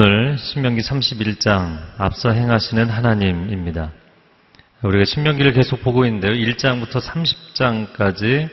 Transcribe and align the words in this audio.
아, 0.00 0.02
오늘 0.02 0.38
신명기 0.38 0.80
31장 0.80 1.78
앞서 1.98 2.30
행하시는 2.30 2.88
하나님입니다. 2.88 3.92
우리가 4.80 5.04
신명기를 5.04 5.52
계속 5.52 5.82
보고 5.82 6.06
있는데요. 6.06 6.32
1장부터 6.32 7.02
30장까지 7.02 8.48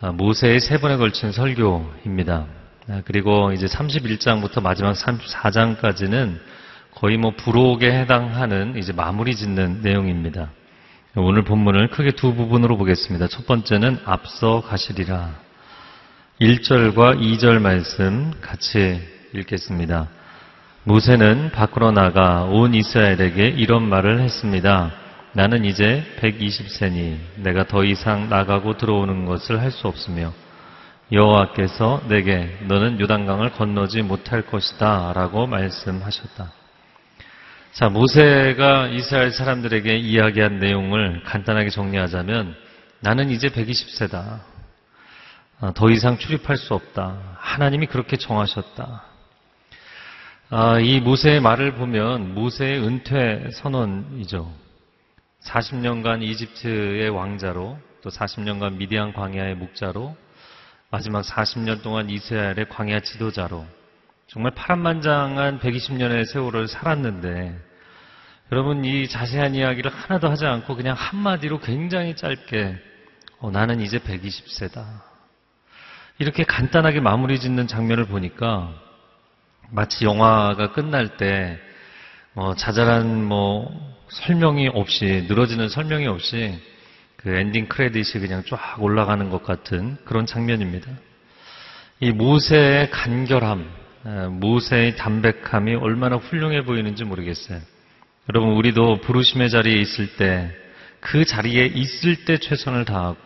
아, 0.00 0.12
모세의 0.12 0.60
세 0.60 0.78
번에 0.78 0.96
걸친 0.96 1.32
설교입니다. 1.32 2.46
아, 2.90 3.02
그리고 3.04 3.50
이제 3.52 3.66
31장부터 3.66 4.62
마지막 4.62 4.92
34장까지는 4.92 6.38
거의 6.92 7.16
뭐 7.16 7.32
부록에 7.32 7.90
해당하는 7.90 8.76
이제 8.76 8.92
마무리 8.92 9.34
짓는 9.34 9.80
내용입니다. 9.82 10.50
오늘 11.16 11.42
본문을 11.42 11.88
크게 11.88 12.12
두 12.12 12.34
부분으로 12.34 12.76
보겠습니다. 12.76 13.26
첫 13.26 13.46
번째는 13.46 13.98
앞서 14.04 14.60
가시리라. 14.60 15.34
1절과 16.40 17.20
2절 17.20 17.58
말씀 17.58 18.32
같이 18.40 19.00
읽겠습니다. 19.34 20.17
모세는 20.88 21.50
밖으로 21.50 21.90
나가 21.90 22.44
온 22.44 22.72
이스라엘에게 22.72 23.48
이런 23.48 23.86
말을 23.90 24.22
했습니다. 24.22 24.90
나는 25.34 25.66
이제 25.66 26.02
120세니 26.18 27.18
내가 27.42 27.64
더 27.66 27.84
이상 27.84 28.30
나가고 28.30 28.78
들어오는 28.78 29.26
것을 29.26 29.60
할 29.60 29.70
수 29.70 29.86
없으며 29.86 30.32
여호와께서 31.12 32.04
내게 32.08 32.56
너는 32.68 33.00
요단강을 33.00 33.50
건너지 33.50 34.00
못할 34.00 34.40
것이다 34.46 35.12
라고 35.14 35.46
말씀하셨다. 35.46 36.52
자, 37.72 37.88
모세가 37.90 38.88
이스라엘 38.88 39.30
사람들에게 39.30 39.94
이야기한 39.94 40.58
내용을 40.58 41.22
간단하게 41.24 41.68
정리하자면 41.68 42.56
나는 43.00 43.28
이제 43.28 43.48
120세다. 43.50 44.40
아, 45.60 45.72
더 45.74 45.90
이상 45.90 46.16
출입할 46.16 46.56
수 46.56 46.72
없다. 46.72 47.36
하나님이 47.36 47.88
그렇게 47.88 48.16
정하셨다. 48.16 49.07
아, 50.50 50.78
이 50.80 50.98
모세의 51.00 51.40
말을 51.42 51.74
보면 51.74 52.32
모세의 52.34 52.80
은퇴 52.80 53.50
선언이죠. 53.52 54.50
40년간 55.44 56.22
이집트의 56.22 57.10
왕자로 57.10 57.78
또 58.02 58.08
40년간 58.08 58.76
미디안 58.76 59.12
광야의 59.12 59.56
목자로 59.56 60.16
마지막 60.90 61.22
40년 61.22 61.82
동안 61.82 62.08
이스라엘의 62.08 62.70
광야 62.70 63.00
지도자로 63.00 63.66
정말 64.26 64.52
파란만장한 64.54 65.58
120년의 65.60 66.24
세월을 66.24 66.66
살았는데 66.66 67.54
여러분 68.50 68.86
이 68.86 69.06
자세한 69.06 69.54
이야기를 69.54 69.90
하나도 69.90 70.30
하지 70.30 70.46
않고 70.46 70.76
그냥 70.76 70.96
한마디로 70.96 71.60
굉장히 71.60 72.16
짧게 72.16 72.74
어, 73.40 73.50
나는 73.50 73.82
이제 73.82 73.98
120세다. 73.98 74.82
이렇게 76.18 76.44
간단하게 76.44 77.00
마무리 77.00 77.38
짓는 77.38 77.66
장면을 77.66 78.06
보니까 78.06 78.87
마치 79.70 80.04
영화가 80.04 80.72
끝날 80.72 81.16
때뭐 81.16 82.54
자잘한 82.56 83.24
뭐 83.24 83.70
설명이 84.08 84.68
없이 84.68 85.26
늘어지는 85.28 85.68
설명이 85.68 86.06
없이 86.06 86.58
그 87.16 87.30
엔딩 87.34 87.68
크레딧이 87.68 88.20
그냥 88.20 88.42
쫙 88.48 88.76
올라가는 88.80 89.28
것 89.30 89.42
같은 89.42 89.96
그런 90.04 90.24
장면입니다. 90.26 90.90
이 92.00 92.12
모세의 92.12 92.90
간결함, 92.90 93.68
모세의 94.40 94.96
담백함이 94.96 95.74
얼마나 95.74 96.16
훌륭해 96.16 96.64
보이는지 96.64 97.04
모르겠어요. 97.04 97.60
여러분 98.30 98.50
우리도 98.54 99.00
부르심의 99.00 99.50
자리에 99.50 99.80
있을 99.80 100.16
때 100.16 100.68
그 101.00 101.24
자리에 101.24 101.66
있을 101.66 102.24
때 102.24 102.38
최선을 102.38 102.84
다하고 102.84 103.18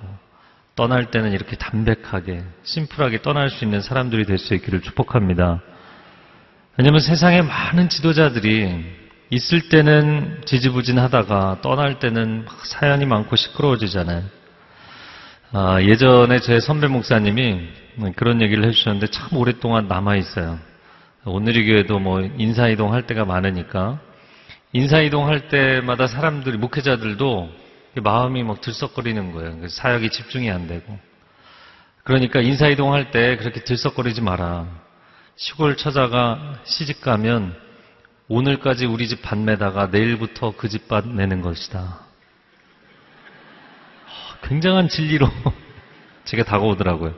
떠날 0.74 1.10
때는 1.10 1.32
이렇게 1.32 1.56
담백하게 1.56 2.42
심플하게 2.62 3.22
떠날 3.22 3.50
수 3.50 3.64
있는 3.64 3.80
사람들이 3.80 4.24
될 4.24 4.38
수 4.38 4.54
있기를 4.54 4.80
축복합니다. 4.82 5.60
왜냐하면 6.78 7.00
세상에 7.00 7.42
많은 7.42 7.90
지도자들이 7.90 9.02
있을 9.28 9.68
때는 9.68 10.40
지지부진하다가 10.46 11.58
떠날 11.60 11.98
때는 11.98 12.46
사연이 12.64 13.04
많고 13.04 13.36
시끄러워지잖아요. 13.36 14.22
아, 15.52 15.82
예전에 15.82 16.40
제 16.40 16.60
선배 16.60 16.86
목사님이 16.86 17.68
그런 18.16 18.40
얘기를 18.40 18.64
해주셨는데 18.64 19.08
참 19.08 19.36
오랫동안 19.36 19.86
남아있어요. 19.86 20.58
오늘의 21.26 21.66
교회도 21.66 21.98
뭐 21.98 22.22
인사이동 22.22 22.94
할 22.94 23.06
때가 23.06 23.26
많으니까 23.26 24.00
인사이동 24.72 25.28
할 25.28 25.48
때마다 25.48 26.06
사람들이, 26.06 26.56
목회자들도 26.56 27.50
마음이 28.02 28.42
막 28.44 28.62
들썩거리는 28.62 29.32
거예요. 29.32 29.68
사역이 29.68 30.08
집중이 30.08 30.50
안 30.50 30.66
되고. 30.66 30.98
그러니까 32.02 32.40
인사이동 32.40 32.94
할 32.94 33.10
때 33.10 33.36
그렇게 33.36 33.62
들썩거리지 33.62 34.22
마라. 34.22 34.81
시골 35.42 35.76
처자가 35.76 36.60
시집 36.62 37.00
가면 37.00 37.60
오늘까지 38.28 38.86
우리 38.86 39.08
집 39.08 39.22
밭 39.22 39.38
매다가 39.40 39.88
내일부터 39.88 40.54
그 40.56 40.68
집 40.68 40.86
밭 40.86 41.08
내는 41.08 41.42
것이다. 41.42 41.98
굉장한 44.44 44.88
진리로 44.88 45.26
제가 46.26 46.44
다가오더라고요. 46.44 47.12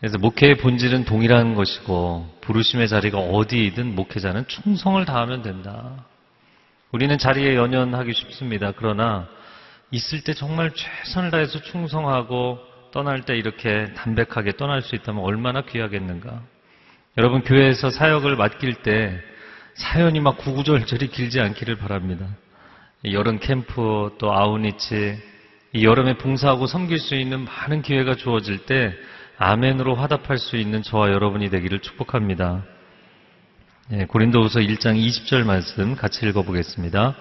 그래서 0.00 0.18
목회의 0.18 0.56
본질은 0.56 1.04
동일한 1.04 1.54
것이고 1.54 2.38
부르심의 2.40 2.88
자리가 2.88 3.18
어디이든 3.18 3.94
목회자는 3.94 4.48
충성을 4.48 5.04
다하면 5.04 5.42
된다. 5.42 6.04
우리는 6.90 7.16
자리에 7.18 7.54
연연하기 7.54 8.12
쉽습니다. 8.14 8.72
그러나 8.72 9.28
있을 9.92 10.24
때 10.24 10.34
정말 10.34 10.72
최선을 10.74 11.30
다해서 11.30 11.62
충성하고 11.62 12.58
떠날 12.90 13.22
때 13.24 13.36
이렇게 13.36 13.94
담백하게 13.94 14.56
떠날 14.56 14.82
수 14.82 14.96
있다면 14.96 15.22
얼마나 15.22 15.62
귀하겠는가. 15.62 16.50
여러분 17.18 17.42
교회에서 17.42 17.90
사역을 17.90 18.36
맡길 18.36 18.76
때 18.76 19.20
사연이 19.74 20.18
막 20.20 20.38
구구절절이 20.38 21.08
길지 21.08 21.40
않기를 21.40 21.76
바랍니다. 21.76 22.26
여름 23.04 23.38
캠프 23.38 24.16
또 24.18 24.32
아우니치 24.32 25.18
이 25.74 25.84
여름에 25.84 26.16
봉사하고 26.16 26.66
섬길 26.66 26.98
수 26.98 27.14
있는 27.14 27.44
많은 27.44 27.82
기회가 27.82 28.14
주어질 28.14 28.64
때 28.64 28.94
아멘으로 29.36 29.94
화답할 29.94 30.38
수 30.38 30.56
있는 30.56 30.82
저와 30.82 31.10
여러분이 31.10 31.50
되기를 31.50 31.80
축복합니다. 31.80 32.62
예, 33.92 34.06
고린도후서 34.06 34.60
1장 34.60 34.96
20절 34.96 35.44
말씀 35.44 35.94
같이 35.94 36.26
읽어보겠습니다. 36.26 37.14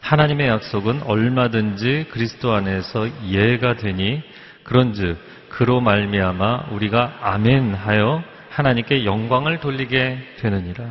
하나님의 0.00 0.48
약속은 0.48 1.02
얼마든지 1.04 2.08
그리스도 2.10 2.52
안에서 2.52 3.06
이해가 3.24 3.76
되니 3.76 4.22
그런즉 4.64 5.18
그로 5.48 5.80
말미암아 5.80 6.68
우리가 6.72 7.20
아멘하여 7.22 8.39
하나님께 8.60 9.06
영광을 9.06 9.58
돌리게 9.58 10.36
되느니라. 10.38 10.84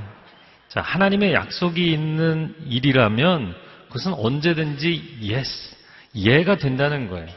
자, 0.70 0.82
하나님의 0.82 1.34
약속이 1.34 1.92
있는 1.92 2.56
일이라면 2.68 3.56
그것은 3.88 4.14
언제든지 4.14 5.20
yes, 5.22 5.76
예가 6.16 6.58
된다는 6.58 7.10
거예요. 7.10 7.28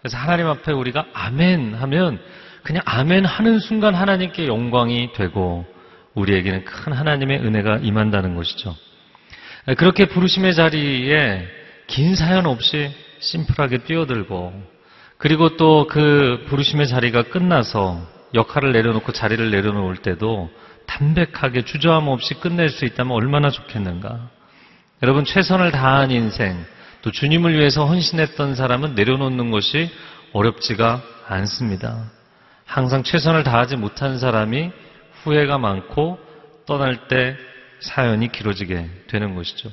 그래서 0.00 0.18
하나님 0.18 0.48
앞에 0.48 0.72
우리가 0.72 1.06
아멘 1.12 1.74
하면 1.74 2.20
그냥 2.64 2.82
아멘 2.84 3.24
하는 3.24 3.60
순간 3.60 3.94
하나님께 3.94 4.48
영광이 4.48 5.12
되고 5.12 5.64
우리에게는 6.14 6.64
큰 6.64 6.92
하나님의 6.92 7.38
은혜가 7.38 7.78
임한다는 7.82 8.34
것이죠. 8.34 8.74
그렇게 9.76 10.06
부르심의 10.06 10.54
자리에 10.54 11.46
긴 11.86 12.16
사연 12.16 12.46
없이 12.46 12.90
심플하게 13.20 13.84
뛰어들고 13.84 14.52
그리고 15.18 15.56
또 15.56 15.86
그 15.88 16.44
부르심의 16.48 16.88
자리가 16.88 17.24
끝나서 17.24 18.15
역할을 18.34 18.72
내려놓고 18.72 19.12
자리를 19.12 19.50
내려놓을 19.50 19.96
때도 19.98 20.50
담백하게 20.86 21.64
주저함 21.64 22.08
없이 22.08 22.34
끝낼 22.34 22.68
수 22.70 22.84
있다면 22.84 23.12
얼마나 23.12 23.50
좋겠는가. 23.50 24.30
여러분 25.02 25.24
최선을 25.24 25.72
다한 25.72 26.10
인생 26.10 26.64
또 27.02 27.10
주님을 27.10 27.54
위해서 27.54 27.86
헌신했던 27.86 28.54
사람은 28.54 28.94
내려놓는 28.94 29.50
것이 29.50 29.90
어렵지가 30.32 31.02
않습니다. 31.28 32.10
항상 32.64 33.02
최선을 33.02 33.44
다하지 33.44 33.76
못한 33.76 34.18
사람이 34.18 34.70
후회가 35.22 35.58
많고 35.58 36.18
떠날 36.66 37.08
때 37.08 37.36
사연이 37.80 38.30
길어지게 38.30 38.90
되는 39.08 39.34
것이죠. 39.34 39.70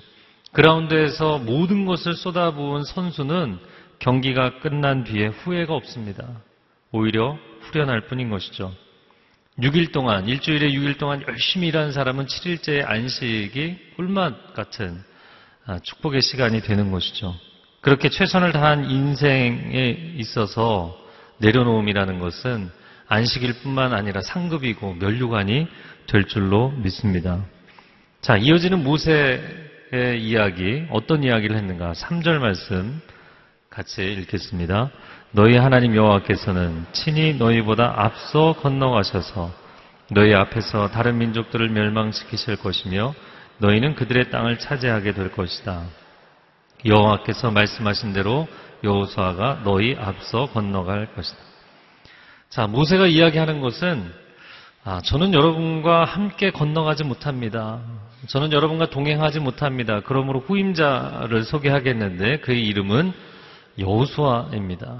그라운드에서 0.51 1.39
모든 1.39 1.85
것을 1.85 2.13
쏟아부은 2.13 2.83
선수는 2.83 3.59
경기가 3.99 4.59
끝난 4.59 5.03
뒤에 5.03 5.27
후회가 5.27 5.73
없습니다. 5.73 6.27
오히려 6.91 7.37
후련할 7.63 8.07
뿐인 8.07 8.29
것이죠. 8.29 8.73
6일 9.59 9.91
동안, 9.91 10.27
일주일에 10.27 10.71
6일 10.71 10.97
동안 10.97 11.23
열심히 11.27 11.67
일한 11.67 11.91
사람은 11.91 12.25
7일째의 12.25 12.87
안식이 12.87 13.93
꿀맛 13.95 14.53
같은 14.53 15.03
아, 15.65 15.79
축복의 15.79 16.21
시간이 16.21 16.61
되는 16.61 16.91
것이죠. 16.91 17.35
그렇게 17.81 18.09
최선을 18.09 18.51
다한 18.51 18.89
인생에 18.89 20.15
있어서 20.17 20.97
내려놓음이라는 21.37 22.19
것은 22.19 22.69
안식일 23.07 23.61
뿐만 23.61 23.93
아니라 23.93 24.21
상급이고 24.21 24.95
면류관이 24.95 25.67
될 26.07 26.25
줄로 26.25 26.71
믿습니다. 26.71 27.45
자, 28.21 28.37
이어지는 28.37 28.83
모세의 28.83 30.23
이야기, 30.23 30.85
어떤 30.89 31.23
이야기를 31.23 31.55
했는가? 31.55 31.93
3절 31.93 32.39
말씀 32.39 33.01
같이 33.69 34.03
읽겠습니다. 34.03 34.91
너희 35.35 35.57
하나님 35.57 35.95
여호와께서는 35.95 36.85
친히 36.91 37.33
너희보다 37.33 37.91
앞서 37.97 38.53
건너가셔서 38.53 39.49
너희 40.11 40.31
앞에서 40.31 40.91
다른 40.91 41.17
민족들을 41.17 41.69
멸망시키실 41.69 42.57
것이며 42.57 43.15
너희는 43.57 43.95
그들의 43.95 44.29
땅을 44.29 44.59
차지하게 44.59 45.13
될 45.13 45.31
것이다. 45.31 45.85
여호와께서 46.85 47.49
말씀하신 47.49 48.13
대로 48.13 48.47
여호수아가 48.83 49.61
너희 49.63 49.95
앞서 49.99 50.45
건너갈 50.51 51.15
것이다. 51.15 51.39
자, 52.49 52.67
모세가 52.67 53.07
이야기하는 53.07 53.59
것은 53.59 54.13
아, 54.83 55.01
저는 55.01 55.33
여러분과 55.33 56.03
함께 56.03 56.51
건너가지 56.51 57.03
못합니다. 57.05 57.79
저는 58.27 58.51
여러분과 58.51 58.91
동행하지 58.91 59.39
못합니다. 59.39 60.01
그러므로 60.01 60.41
후임자를 60.41 61.43
소개하겠는데 61.43 62.41
그의 62.41 62.67
이름은 62.67 63.13
여호수아입니다. 63.79 64.99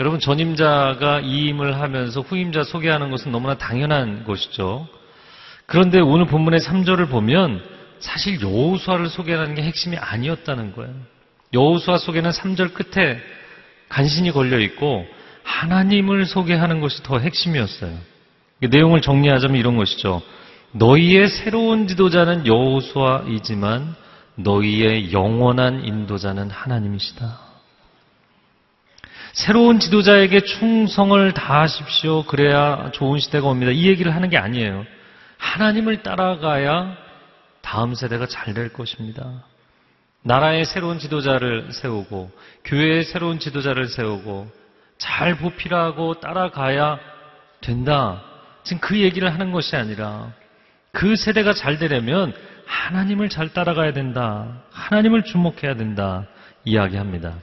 여러분 0.00 0.18
전임자가 0.18 1.20
이임을 1.20 1.80
하면서 1.80 2.20
후임자 2.20 2.64
소개하는 2.64 3.10
것은 3.10 3.30
너무나 3.30 3.56
당연한 3.56 4.24
것이죠. 4.24 4.88
그런데 5.66 6.00
오늘 6.00 6.26
본문의 6.26 6.58
3절을 6.60 7.08
보면 7.08 7.62
사실 8.00 8.40
여호수아를 8.40 9.08
소개하는 9.08 9.54
게 9.54 9.62
핵심이 9.62 9.96
아니었다는 9.96 10.74
거예요. 10.74 10.92
여호수아 11.52 11.98
속에는 11.98 12.30
3절 12.30 12.74
끝에 12.74 13.20
간신히 13.88 14.32
걸려 14.32 14.58
있고 14.58 15.06
하나님을 15.44 16.26
소개하는 16.26 16.80
것이 16.80 17.02
더 17.04 17.20
핵심이었어요. 17.20 17.96
내용을 18.60 19.00
정리하자면 19.00 19.56
이런 19.56 19.76
것이죠. 19.76 20.22
너희의 20.72 21.28
새로운 21.28 21.86
지도자는 21.86 22.48
여호수아이지만 22.48 23.94
너희의 24.34 25.12
영원한 25.12 25.84
인도자는 25.84 26.50
하나님이시다. 26.50 27.53
새로운 29.34 29.80
지도자에게 29.80 30.42
충성을 30.42 31.34
다하십시오. 31.34 32.24
그래야 32.24 32.90
좋은 32.92 33.18
시대가 33.18 33.48
옵니다. 33.48 33.72
이 33.72 33.88
얘기를 33.88 34.14
하는 34.14 34.30
게 34.30 34.38
아니에요. 34.38 34.86
하나님을 35.38 36.04
따라가야 36.04 36.96
다음 37.60 37.94
세대가 37.94 38.26
잘 38.28 38.54
될 38.54 38.72
것입니다. 38.72 39.42
나라의 40.22 40.64
새로운 40.64 41.00
지도자를 41.00 41.72
세우고 41.72 42.30
교회의 42.64 43.02
새로운 43.04 43.40
지도자를 43.40 43.88
세우고 43.88 44.46
잘 44.98 45.36
보필하고 45.36 46.20
따라가야 46.20 47.00
된다. 47.60 48.22
지금 48.62 48.80
그 48.80 49.00
얘기를 49.00 49.32
하는 49.32 49.50
것이 49.50 49.74
아니라 49.74 50.30
그 50.92 51.16
세대가 51.16 51.52
잘 51.54 51.78
되려면 51.78 52.32
하나님을 52.66 53.28
잘 53.30 53.52
따라가야 53.52 53.92
된다. 53.94 54.62
하나님을 54.70 55.24
주목해야 55.24 55.74
된다. 55.74 56.24
이야기합니다. 56.64 57.34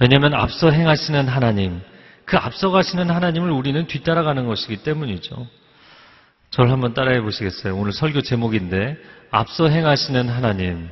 왜냐하면 0.00 0.34
앞서 0.34 0.70
행하시는 0.70 1.28
하나님, 1.28 1.80
그 2.24 2.36
앞서 2.36 2.70
가시는 2.70 3.10
하나님을 3.10 3.50
우리는 3.50 3.86
뒤따라가는 3.86 4.46
것이기 4.46 4.78
때문이죠. 4.78 5.46
저를 6.50 6.70
한번 6.70 6.94
따라해 6.94 7.20
보시겠어요? 7.20 7.76
오늘 7.76 7.92
설교 7.92 8.22
제목인데 8.22 8.96
앞서 9.30 9.68
행하시는 9.68 10.28
하나님. 10.28 10.88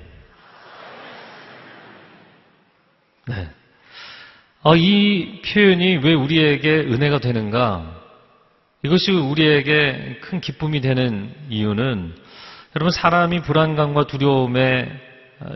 네. 3.28 3.48
아, 4.62 4.74
이 4.76 5.42
표현이 5.42 5.98
왜 5.98 6.14
우리에게 6.14 6.68
은혜가 6.80 7.20
되는가? 7.20 8.02
이것이 8.82 9.12
우리에게 9.12 10.20
큰 10.22 10.40
기쁨이 10.40 10.80
되는 10.80 11.34
이유는 11.48 12.14
여러분 12.76 12.90
사람이 12.90 13.42
불안감과 13.42 14.06
두려움에 14.06 14.88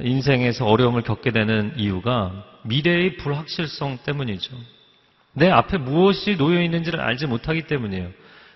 인생에서 0.03 0.67
어려움을 0.67 1.03
겪게 1.03 1.31
되는 1.31 1.73
이유가 1.77 2.45
미래의 2.65 3.17
불확실성 3.17 3.99
때문이죠. 4.05 4.57
내 5.33 5.49
앞에 5.49 5.79
무엇이 5.79 6.37
놓여 6.37 6.61
있는지를 6.63 7.01
알지 7.01 7.27
못하기 7.27 7.63
때문이에요. 7.63 8.11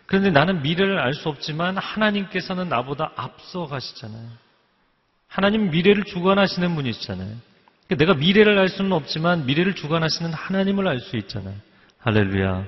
그런데 0.06 0.30
나는 0.30 0.62
미래를 0.62 0.98
알 0.98 1.14
수 1.14 1.28
없지만 1.28 1.78
하나님께서는 1.78 2.68
나보다 2.68 3.12
앞서 3.16 3.66
가시잖아요. 3.66 4.28
하나님 5.28 5.70
미래를 5.70 6.04
주관하시는 6.04 6.74
분이시잖아요. 6.74 7.36
그러니까 7.86 8.04
내가 8.04 8.14
미래를 8.14 8.58
알 8.58 8.68
수는 8.68 8.92
없지만 8.92 9.46
미래를 9.46 9.74
주관하시는 9.74 10.32
하나님을 10.32 10.86
알 10.86 11.00
수 11.00 11.16
있잖아요. 11.16 11.56
할렐루야. 11.98 12.66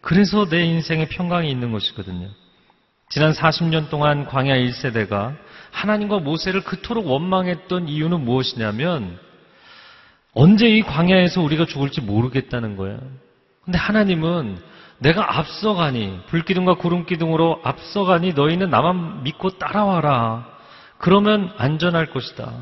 그래서 0.00 0.48
내 0.48 0.64
인생에 0.64 1.06
평강이 1.08 1.50
있는 1.50 1.70
것이거든요. 1.70 2.28
지난 3.10 3.32
40년 3.32 3.88
동안 3.88 4.26
광야 4.26 4.54
1세대가 4.54 5.34
하나님과 5.70 6.18
모세를 6.18 6.62
그토록 6.62 7.06
원망했던 7.06 7.88
이유는 7.88 8.20
무엇이냐면 8.20 9.18
언제 10.34 10.68
이 10.68 10.82
광야에서 10.82 11.40
우리가 11.40 11.64
죽을지 11.64 12.02
모르겠다는 12.02 12.76
거예요. 12.76 13.00
근데 13.64 13.78
하나님은 13.78 14.58
내가 14.98 15.38
앞서가니 15.38 16.20
불기둥과 16.26 16.74
구름기둥으로 16.74 17.60
앞서가니 17.64 18.34
너희는 18.34 18.68
나만 18.68 19.22
믿고 19.22 19.50
따라와라. 19.50 20.46
그러면 20.98 21.52
안전할 21.56 22.10
것이다. 22.10 22.52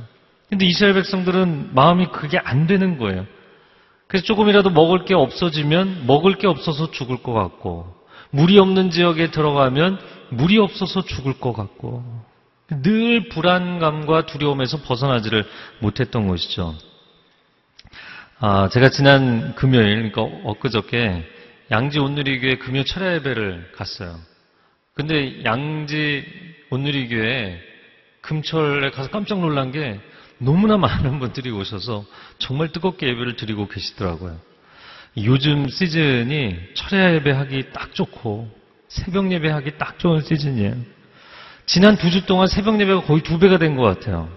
근데 0.49 0.67
이스라엘 0.67 0.95
백성들은 0.95 1.75
마음이 1.75 2.07
그게 2.07 2.39
안 2.39 2.67
되는 2.67 2.99
거예요. 2.99 3.27
그래서 4.07 4.25
조금이라도 4.27 4.71
먹을 4.71 5.05
게 5.05 5.15
없어지면 5.15 6.05
먹을 6.07 6.37
게 6.37 6.47
없어서 6.47 6.93
죽을 6.93 7.23
것 7.23 7.33
같고 7.33 7.96
물이 8.31 8.59
없는 8.59 8.91
지역에 8.91 9.31
들어가면 9.31 9.99
물이 10.31 10.59
없어서 10.59 11.05
죽을 11.05 11.39
것 11.39 11.53
같고 11.53 12.05
늘 12.83 13.29
불안감과 13.29 14.27
두려움에서 14.27 14.79
벗어나지를 14.83 15.45
못했던 15.81 16.27
것이죠. 16.27 16.75
아, 18.39 18.69
제가 18.69 18.91
지난 18.91 19.55
금요일, 19.55 20.11
그러니까 20.11 20.23
엊그저께 20.51 21.25
양지 21.71 21.99
온누리교회 21.99 22.59
금요 22.59 22.85
철야 22.85 23.15
예배를 23.15 23.73
갔어요. 23.77 24.19
근데 24.95 25.45
양지 25.45 26.25
온누리교회 26.71 27.61
금철에 28.23 28.91
가서 28.91 29.11
깜짝 29.11 29.41
놀란 29.41 29.71
게 29.71 30.01
너무나 30.39 30.77
많은 30.77 31.19
분들이 31.19 31.51
오셔서 31.51 32.05
정말 32.39 32.73
뜨겁게 32.73 33.09
예배를 33.09 33.37
드리고 33.37 33.69
계시더라고요. 33.69 34.39
요즘 35.19 35.69
시즌이 35.69 36.59
철야 36.75 37.15
예배하기 37.15 37.73
딱 37.73 37.95
좋고 37.95 38.49
새벽 38.89 39.33
예배하기 39.33 39.79
딱 39.79 39.99
좋은 39.99 40.21
시즌이에요. 40.23 40.75
지난 41.65 41.97
두 41.97 42.11
주 42.11 42.27
동안 42.27 42.47
새벽 42.47 42.79
예배가 42.81 43.03
거의 43.03 43.23
두 43.23 43.39
배가 43.39 43.59
된 43.59 43.77
것 43.77 43.83
같아요. 43.83 44.29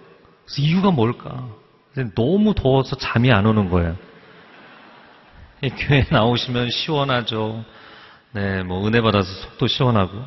그래서 0.46 0.62
이유가 0.62 0.92
뭘까? 0.92 1.48
너무 2.16 2.56
더워서 2.56 2.96
잠이 2.96 3.32
안 3.32 3.46
오는 3.46 3.70
거예요. 3.70 3.96
교회 5.78 6.06
나오시면 6.10 6.70
시원하죠. 6.70 7.66
네, 8.32 8.64
뭐 8.64 8.88
은혜 8.88 9.02
받아서 9.02 9.30
속도 9.42 9.68
시원하고. 9.68 10.24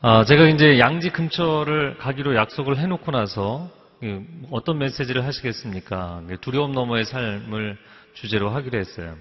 아, 0.00 0.24
제가 0.24 0.46
이제 0.48 0.78
양지 0.78 1.10
근처를 1.10 1.96
가기로 1.98 2.36
약속을 2.36 2.78
해놓고 2.78 3.10
나서 3.10 3.68
그 4.00 4.22
어떤 4.50 4.78
메시지를 4.78 5.24
하시겠습니까? 5.24 6.22
두려움 6.42 6.72
너머의 6.72 7.06
삶을 7.06 7.78
주제로 8.14 8.50
하기로 8.50 8.78
했어요. 8.78 9.16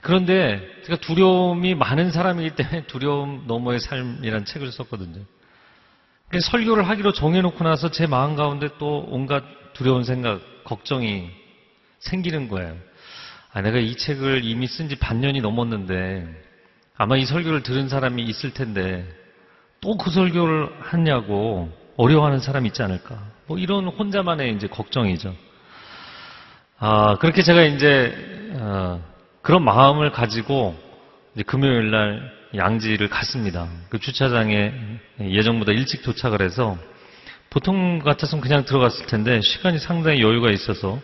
그런데 0.00 0.60
제가 0.84 0.98
두려움이 1.00 1.74
많은 1.74 2.10
사람이기 2.10 2.56
때문에 2.56 2.86
두려움 2.88 3.44
너머의 3.46 3.80
삶이라는 3.80 4.44
책을 4.44 4.72
썼거든요. 4.72 5.24
설교를 6.38 6.88
하기로 6.88 7.12
정해놓고 7.12 7.62
나서 7.62 7.90
제 7.90 8.06
마음 8.06 8.36
가운데 8.36 8.68
또 8.78 9.06
온갖 9.08 9.44
두려운 9.74 10.02
생각, 10.02 10.40
걱정이 10.64 11.30
생기는 12.00 12.48
거예요. 12.48 12.76
아, 13.52 13.60
내가 13.60 13.78
이 13.78 13.96
책을 13.96 14.44
이미 14.44 14.66
쓴 14.66 14.88
지 14.88 14.96
반년이 14.96 15.40
넘었는데 15.40 16.26
아마 16.96 17.16
이 17.16 17.26
설교를 17.26 17.62
들은 17.62 17.88
사람이 17.88 18.22
있을 18.22 18.54
텐데 18.54 19.06
또 19.80 19.96
그 19.96 20.10
설교를 20.10 20.70
하냐고 20.80 21.70
어려워하는 21.96 22.38
사람이 22.40 22.68
있지 22.68 22.82
않을까. 22.82 23.22
뭐 23.46 23.58
이런 23.58 23.86
혼자만의 23.88 24.54
이제 24.54 24.66
걱정이죠. 24.68 25.34
아, 26.84 27.14
그렇게 27.20 27.42
제가 27.42 27.62
이제, 27.62 28.12
어, 28.58 29.00
그런 29.40 29.62
마음을 29.62 30.10
가지고 30.10 30.74
이제 31.32 31.44
금요일 31.44 31.92
날 31.92 32.32
양지를 32.56 33.08
갔습니다. 33.08 33.68
그 33.88 34.00
주차장에 34.00 34.72
예정보다 35.20 35.70
일찍 35.70 36.02
도착을 36.02 36.42
해서 36.42 36.76
보통 37.50 38.00
같았으면 38.00 38.42
그냥 38.42 38.64
들어갔을 38.64 39.06
텐데 39.06 39.40
시간이 39.42 39.78
상당히 39.78 40.22
여유가 40.22 40.50
있어서 40.50 40.98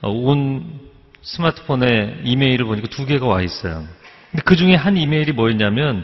온 0.00 0.80
스마트폰에 1.20 2.22
이메일을 2.24 2.64
보니까 2.64 2.88
두 2.88 3.04
개가 3.04 3.26
와 3.26 3.42
있어요. 3.42 3.86
근데 4.30 4.42
그 4.42 4.56
중에 4.56 4.74
한 4.74 4.96
이메일이 4.96 5.32
뭐였냐면 5.32 6.02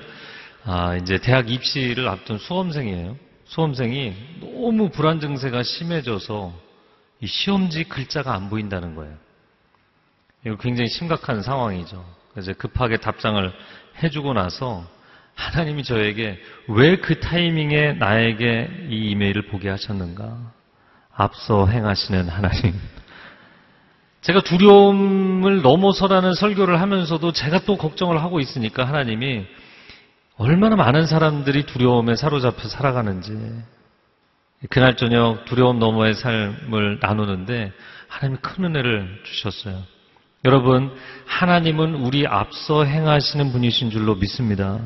아, 0.63 0.95
이제 0.97 1.17
대학 1.17 1.51
입시를 1.51 2.07
앞둔 2.07 2.37
수험생이에요. 2.37 3.17
수험생이 3.47 4.13
너무 4.43 4.91
불안 4.91 5.21
증세가 5.21 5.63
심해져서 5.63 6.66
이 7.21 7.27
시험지 7.27 7.85
글자가 7.85 8.35
안 8.35 8.51
보인다는 8.51 8.95
거예요. 8.95 9.15
이거 10.45 10.57
굉장히 10.57 10.89
심각한 10.89 11.43
상황이죠. 11.43 12.05
그래서 12.33 12.53
급하게 12.53 12.99
답장을 12.99 13.53
해주고 14.03 14.35
나서 14.35 14.87
하나님이 15.35 15.85
저에게 15.85 16.39
왜 16.69 16.97
그 16.97 17.21
타이밍에 17.21 17.95
나에게 17.95 18.89
이 18.91 19.11
이메일을 19.11 19.47
보게 19.47 19.69
하셨는가? 19.69 20.37
앞서 21.15 21.67
행하시는 21.67 22.29
하나님. 22.29 22.75
제가 24.21 24.41
두려움을 24.41 25.63
넘어서라는 25.63 26.35
설교를 26.35 26.81
하면서도 26.81 27.33
제가 27.33 27.61
또 27.61 27.77
걱정을 27.77 28.21
하고 28.23 28.41
있으니까 28.41 28.85
하나님이 28.87 29.47
얼마나 30.37 30.77
많은 30.77 31.07
사람들이 31.07 31.65
두려움에 31.65 32.17
사로잡혀 32.17 32.69
살아가는지 32.69 33.33
그날 34.71 34.97
저녁 34.97 35.45
두려움 35.45 35.79
너머의 35.79 36.15
삶을 36.15 36.99
나누는데 37.01 37.73
하나님이 38.09 38.39
큰 38.41 38.65
은혜를 38.65 39.21
주셨어요. 39.25 39.83
여러분 40.45 40.97
하나님은 41.27 41.97
우리 41.97 42.27
앞서 42.27 42.85
행하시는 42.85 43.53
분이신 43.53 43.91
줄로 43.91 44.15
믿습니다. 44.15 44.81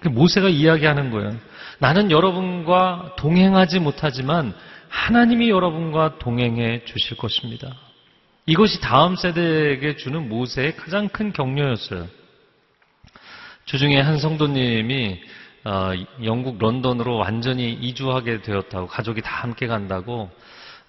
그 0.00 0.08
모세가 0.08 0.48
이야기하는 0.48 1.10
거예요. 1.10 1.36
나는 1.78 2.10
여러분과 2.10 3.14
동행하지 3.16 3.78
못하지만 3.80 4.54
하나님이 4.88 5.48
여러분과 5.48 6.18
동행해 6.18 6.84
주실 6.84 7.16
것입니다. 7.16 7.68
이것이 8.46 8.80
다음 8.80 9.16
세대에게 9.16 9.96
주는 9.96 10.28
모세의 10.28 10.76
가장 10.76 11.08
큰 11.08 11.32
격려였어요. 11.32 12.06
주중에 13.66 14.00
한 14.00 14.18
성도님이 14.18 15.20
어, 15.64 15.92
영국 16.24 16.58
런던으로 16.58 17.16
완전히 17.16 17.72
이주하게 17.72 18.42
되었다고 18.42 18.86
가족이 18.86 19.20
다 19.20 19.42
함께 19.42 19.66
간다고 19.66 20.30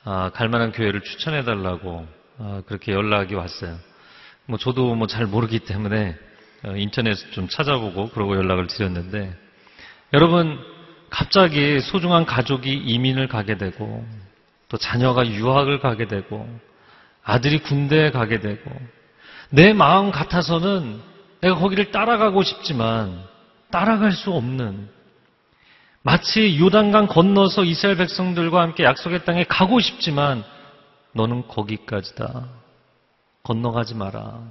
어, 0.05 0.29
갈 0.33 0.49
만한 0.49 0.71
교회를 0.71 1.01
추천해 1.01 1.43
달라고 1.43 2.07
어, 2.37 2.61
그렇게 2.65 2.93
연락이 2.93 3.35
왔어요. 3.35 3.77
뭐 4.45 4.57
저도 4.57 4.95
뭐 4.95 5.07
잘 5.07 5.25
모르기 5.25 5.59
때문에 5.59 6.17
인터넷에 6.75 7.31
좀 7.31 7.47
찾아보고 7.47 8.09
그러고 8.09 8.35
연락을 8.35 8.67
드렸는데 8.67 9.33
여러분 10.13 10.59
갑자기 11.09 11.79
소중한 11.81 12.25
가족이 12.25 12.71
이민을 12.71 13.27
가게 13.27 13.57
되고 13.57 14.05
또 14.69 14.77
자녀가 14.77 15.27
유학을 15.27 15.79
가게 15.79 16.07
되고 16.07 16.47
아들이 17.23 17.59
군대에 17.59 18.11
가게 18.11 18.39
되고 18.39 18.71
내 19.49 19.73
마음 19.73 20.11
같아서는 20.11 21.01
내가 21.41 21.55
거기를 21.55 21.91
따라가고 21.91 22.43
싶지만 22.43 23.30
따라갈 23.71 24.11
수 24.11 24.31
없는 24.31 24.89
마치 26.03 26.59
요단강 26.59 27.07
건너서 27.07 27.63
이스라엘 27.63 27.97
백성들과 27.97 28.61
함께 28.61 28.83
약속의 28.83 29.25
땅에 29.25 29.43
가고 29.43 29.79
싶지만 29.79 30.43
너는 31.13 31.47
거기까지다. 31.47 32.47
건너가지 33.43 33.95
마라. 33.95 34.41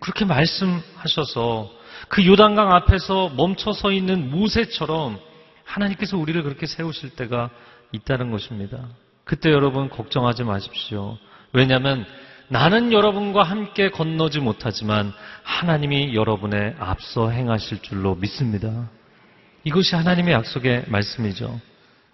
그렇게 0.00 0.24
말씀하셔서 0.24 1.70
그 2.08 2.26
요단강 2.26 2.72
앞에서 2.72 3.30
멈춰 3.30 3.72
서 3.72 3.90
있는 3.92 4.30
모세처럼 4.30 5.18
하나님께서 5.64 6.16
우리를 6.18 6.42
그렇게 6.42 6.66
세우실 6.66 7.10
때가 7.10 7.50
있다는 7.92 8.30
것입니다. 8.30 8.88
그때 9.24 9.50
여러분 9.50 9.88
걱정하지 9.88 10.44
마십시오. 10.44 11.18
왜냐하면 11.52 12.06
나는 12.48 12.92
여러분과 12.92 13.42
함께 13.42 13.90
건너지 13.90 14.38
못하지만 14.38 15.12
하나님이 15.42 16.14
여러분의 16.14 16.76
앞서 16.78 17.30
행하실 17.30 17.82
줄로 17.82 18.14
믿습니다. 18.14 18.88
이것이 19.64 19.96
하나님의 19.96 20.32
약속의 20.34 20.84
말씀이죠. 20.88 21.60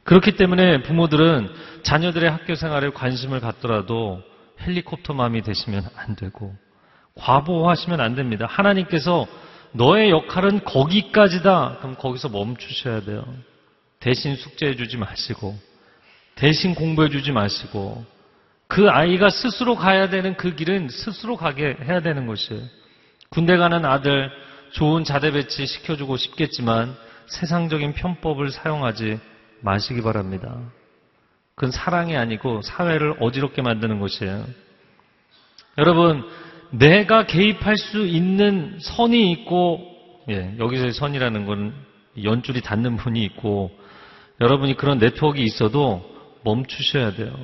그렇기 0.04 0.36
때문에 0.36 0.82
부모들은 0.82 1.50
자녀들의 1.82 2.30
학교 2.30 2.54
생활에 2.54 2.90
관심을 2.90 3.40
갖더라도 3.40 4.22
헬리콥터 4.60 5.12
맘이 5.12 5.42
되시면 5.42 5.84
안 5.96 6.16
되고 6.16 6.54
과보하시면 7.14 8.00
안 8.00 8.14
됩니다. 8.14 8.46
하나님께서 8.48 9.26
너의 9.72 10.10
역할은 10.10 10.64
거기까지다. 10.64 11.78
그럼 11.78 11.96
거기서 11.96 12.30
멈추셔야 12.30 13.02
돼요. 13.02 13.24
대신 14.00 14.34
숙제해 14.34 14.76
주지 14.76 14.96
마시고 14.96 15.56
대신 16.34 16.74
공부해 16.74 17.08
주지 17.10 17.32
마시고 17.32 18.04
그 18.72 18.88
아이가 18.88 19.28
스스로 19.28 19.74
가야 19.74 20.08
되는 20.08 20.34
그 20.34 20.54
길은 20.54 20.88
스스로 20.88 21.36
가게 21.36 21.76
해야 21.84 22.00
되는 22.00 22.26
것이에요. 22.26 22.62
군대 23.28 23.58
가는 23.58 23.84
아들 23.84 24.30
좋은 24.70 25.04
자대 25.04 25.30
배치 25.30 25.66
시켜주고 25.66 26.16
싶겠지만 26.16 26.96
세상적인 27.26 27.92
편법을 27.92 28.50
사용하지 28.50 29.20
마시기 29.60 30.00
바랍니다. 30.00 30.58
그건 31.54 31.70
사랑이 31.70 32.16
아니고 32.16 32.62
사회를 32.62 33.16
어지럽게 33.20 33.60
만드는 33.60 34.00
것이에요. 34.00 34.46
여러분, 35.76 36.24
내가 36.70 37.26
개입할 37.26 37.76
수 37.76 38.06
있는 38.06 38.78
선이 38.80 39.32
있고, 39.32 39.82
예, 40.30 40.54
여기서의 40.58 40.94
선이라는 40.94 41.44
건 41.44 41.74
연줄이 42.24 42.62
닿는 42.62 42.96
분이 42.96 43.22
있고, 43.24 43.70
여러분이 44.40 44.78
그런 44.78 44.96
네트워크가 44.96 45.44
있어도 45.44 46.10
멈추셔야 46.42 47.12
돼요. 47.12 47.36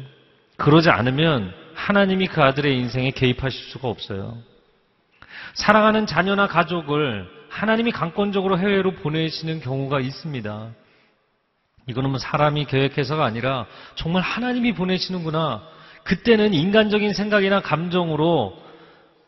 그러지 0.59 0.91
않으면 0.91 1.55
하나님이 1.75 2.27
그 2.27 2.43
아들의 2.43 2.77
인생에 2.77 3.13
개입하실 3.13 3.71
수가 3.71 3.89
없어요. 3.89 4.37
사랑하는 5.55 6.07
자녀나 6.07 6.49
가족을 6.49 7.29
하나님이 7.49 7.93
강권적으로 7.93 8.59
해외로 8.59 8.93
보내시는 8.93 9.61
경우가 9.61 10.01
있습니다. 10.01 10.71
이거는 11.87 12.11
뭐 12.11 12.19
사람이 12.19 12.67
계획해서가 12.67 13.25
아니라 13.25 13.67
정말 13.95 14.23
하나님이 14.23 14.75
보내시는구나. 14.75 15.63
그때는 16.03 16.53
인간적인 16.53 17.15
생각이나 17.15 17.61
감정으로 17.61 18.61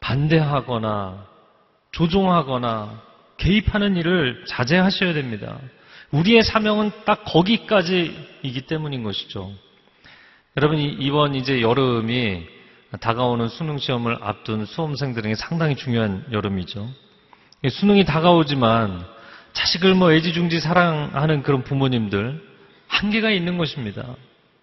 반대하거나 0.01 1.27
조종하거나 1.93 3.03
개입하는 3.37 3.97
일을 3.97 4.45
자제하셔야 4.47 5.15
됩니다. 5.15 5.59
우리의 6.11 6.43
사명은 6.43 6.91
딱 7.05 7.25
거기까지이기 7.25 8.63
때문인 8.67 9.03
것이죠. 9.03 9.53
여러분 10.57 10.81
이번 10.81 11.37
이제 11.37 11.61
여름이 11.61 12.45
다가오는 13.01 13.49
수능 13.49 13.79
시험을 13.79 14.19
앞둔 14.21 14.67
수험생들에게 14.67 15.37
상당히 15.37 15.77
중요한 15.77 16.25
여름이죠. 16.33 16.89
수능이 17.69 18.05
다가오지만 18.05 19.05
자식을 19.53 19.95
뭐 19.95 20.13
애지중지 20.13 20.59
사랑하는 20.59 21.45
그런 21.45 21.63
부모님들 21.63 22.43
한계가 22.89 23.31
있는 23.31 23.59
것입니다. 23.59 24.05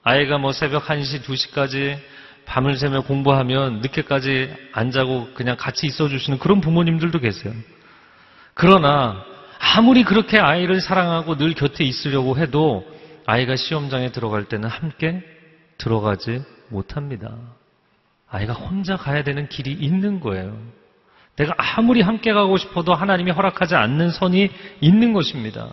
아이가 0.04 0.38
뭐 0.38 0.52
새벽 0.52 0.88
1시, 0.88 1.24
2시까지 1.24 1.98
밤을 2.46 2.78
새며 2.78 3.02
공부하면 3.04 3.80
늦게까지 3.80 4.54
안 4.74 4.92
자고 4.92 5.30
그냥 5.36 5.56
같이 5.58 5.88
있어 5.88 6.10
주시는 6.10 6.40
그런 6.40 6.60
부모님들도 6.60 7.20
계세요. 7.20 7.54
그러나 8.54 9.24
아무리 9.58 10.04
그렇게 10.04 10.38
아이를 10.38 10.82
사랑하고 10.82 11.38
늘 11.38 11.54
곁에 11.54 11.86
있으려고 11.86 12.38
해도 12.38 12.86
아이가 13.26 13.56
시험장에 13.56 14.12
들어갈 14.12 14.46
때는 14.46 14.68
함께 14.68 15.37
들어가지 15.78 16.44
못합니다. 16.70 17.36
아이가 18.30 18.54
혼자 18.54 18.98
가야 18.98 19.24
되는 19.24 19.48
길이 19.48 19.72
있는 19.72 20.20
거예요. 20.20 20.58
내가 21.38 21.54
아무리 21.58 22.02
함께 22.02 22.34
가고 22.34 22.58
싶어도 22.58 22.94
하나님이 22.94 23.32
허락하지 23.32 23.76
않는 23.76 24.10
선이 24.10 24.50
있는 24.82 25.14
것입니다. 25.14 25.70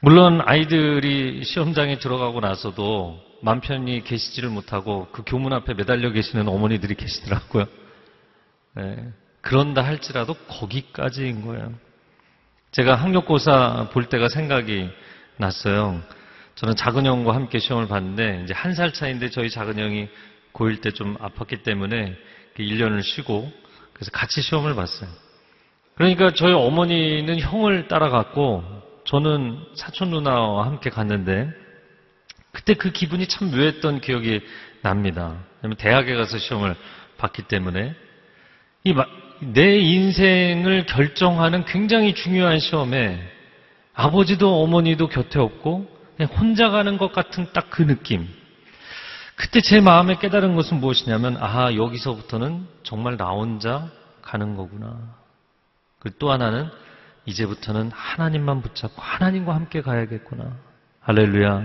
물론 0.00 0.42
아이들이 0.44 1.42
시험장에 1.44 1.98
들어가고 1.98 2.40
나서도 2.40 3.24
맘 3.40 3.60
편히 3.60 4.02
계시지를 4.02 4.50
못하고 4.50 5.08
그 5.12 5.22
교문 5.24 5.52
앞에 5.52 5.74
매달려 5.74 6.10
계시는 6.10 6.48
어머니들이 6.48 6.94
계시더라고요. 6.96 7.66
네, 8.74 9.12
그런다 9.40 9.82
할지라도 9.82 10.34
거기까지인 10.34 11.46
거예요. 11.46 11.72
제가 12.72 12.94
학력고사 12.96 13.90
볼 13.92 14.08
때가 14.08 14.28
생각이 14.28 14.90
났어요. 15.38 16.02
저는 16.56 16.74
작은 16.76 17.06
형과 17.06 17.34
함께 17.34 17.58
시험을 17.58 17.88
봤는데 17.88 18.42
이제 18.44 18.54
한 18.54 18.74
살 18.74 18.92
차인데 18.92 19.30
저희 19.30 19.48
작은 19.50 19.78
형이 19.78 20.08
고1 20.52 20.82
때 20.82 20.90
좀 20.90 21.16
아팠기 21.18 21.62
때문에 21.62 22.16
1년을 22.58 22.96
그 22.96 23.02
쉬고 23.02 23.52
그래서 23.92 24.10
같이 24.10 24.42
시험을 24.42 24.74
봤어요. 24.74 25.08
그러니까 25.94 26.32
저희 26.32 26.52
어머니는 26.52 27.38
형을 27.40 27.88
따라갔고 27.88 28.64
저는 29.04 29.58
사촌 29.76 30.10
누나와 30.10 30.66
함께 30.66 30.90
갔는데 30.90 31.50
그때 32.52 32.74
그 32.74 32.90
기분이 32.90 33.26
참 33.28 33.50
묘했던 33.50 34.00
기억이 34.00 34.40
납니다. 34.82 35.36
왜냐면 35.62 35.76
대학에 35.76 36.14
가서 36.14 36.38
시험을 36.38 36.74
봤기 37.18 37.42
때문에 37.42 37.94
이 38.84 38.94
내 39.40 39.78
인생을 39.78 40.86
결정하는 40.86 41.64
굉장히 41.64 42.14
중요한 42.14 42.58
시험에 42.58 43.20
아버지도 43.92 44.62
어머니도 44.62 45.08
곁에 45.08 45.38
없고 45.38 45.95
혼자 46.24 46.70
가는 46.70 46.96
것 46.98 47.12
같은 47.12 47.52
딱 47.52 47.66
그 47.70 47.86
느낌. 47.86 48.28
그때 49.34 49.60
제 49.60 49.80
마음에 49.80 50.16
깨달은 50.16 50.56
것은 50.56 50.80
무엇이냐면, 50.80 51.36
아, 51.38 51.74
여기서부터는 51.74 52.66
정말 52.82 53.16
나 53.18 53.28
혼자 53.28 53.88
가는 54.22 54.56
거구나. 54.56 55.14
그리고 55.98 56.16
또 56.18 56.30
하나는, 56.32 56.70
이제부터는 57.26 57.90
하나님만 57.92 58.62
붙잡고 58.62 59.02
하나님과 59.02 59.54
함께 59.54 59.82
가야겠구나. 59.82 60.56
할렐루야. 61.00 61.62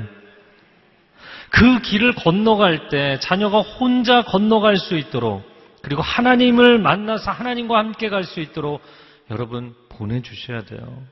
그 1.52 1.82
길을 1.82 2.16
건너갈 2.16 2.90
때 2.90 3.20
자녀가 3.20 3.62
혼자 3.62 4.24
건너갈 4.24 4.78
수 4.78 4.96
있도록 4.98 5.44
그리고 5.82 6.02
하나님을 6.02 6.80
만나서 6.80 7.32
하나님과 7.32 7.78
함께 7.78 8.10
갈 8.10 8.24
수 8.24 8.40
있도록 8.40 8.82
여러분 9.30 9.76
보내주셔야 9.90 10.64
돼요. 10.64 11.04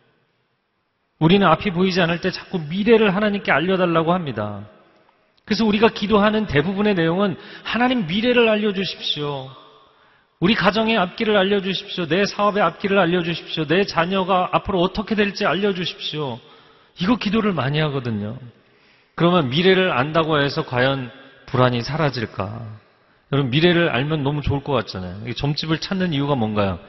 우리는 1.19 1.45
앞이 1.45 1.71
보이지 1.71 2.01
않을 2.01 2.21
때 2.21 2.31
자꾸 2.31 2.59
미래를 2.59 3.15
하나님께 3.15 3.51
알려달라고 3.51 4.13
합니다. 4.13 4.65
그래서 5.45 5.65
우리가 5.65 5.89
기도하는 5.89 6.45
대부분의 6.47 6.95
내용은 6.95 7.35
하나님 7.63 8.07
미래를 8.07 8.47
알려주십시오. 8.47 9.49
우리 10.39 10.55
가정의 10.55 10.97
앞길을 10.97 11.35
알려주십시오. 11.35 12.07
내 12.07 12.25
사업의 12.25 12.63
앞길을 12.63 12.97
알려주십시오. 12.97 13.67
내 13.67 13.83
자녀가 13.83 14.49
앞으로 14.53 14.79
어떻게 14.79 15.15
될지 15.15 15.45
알려주십시오. 15.45 16.39
이거 17.01 17.15
기도를 17.17 17.51
많이 17.51 17.79
하거든요. 17.81 18.37
그러면 19.15 19.49
미래를 19.49 19.91
안다고 19.91 20.39
해서 20.39 20.65
과연 20.65 21.11
불안이 21.47 21.81
사라질까? 21.81 22.61
여러분, 23.33 23.51
미래를 23.51 23.89
알면 23.89 24.23
너무 24.23 24.41
좋을 24.41 24.63
것 24.63 24.71
같잖아요. 24.71 25.33
점집을 25.33 25.79
찾는 25.79 26.13
이유가 26.13 26.35
뭔가요? 26.35 26.79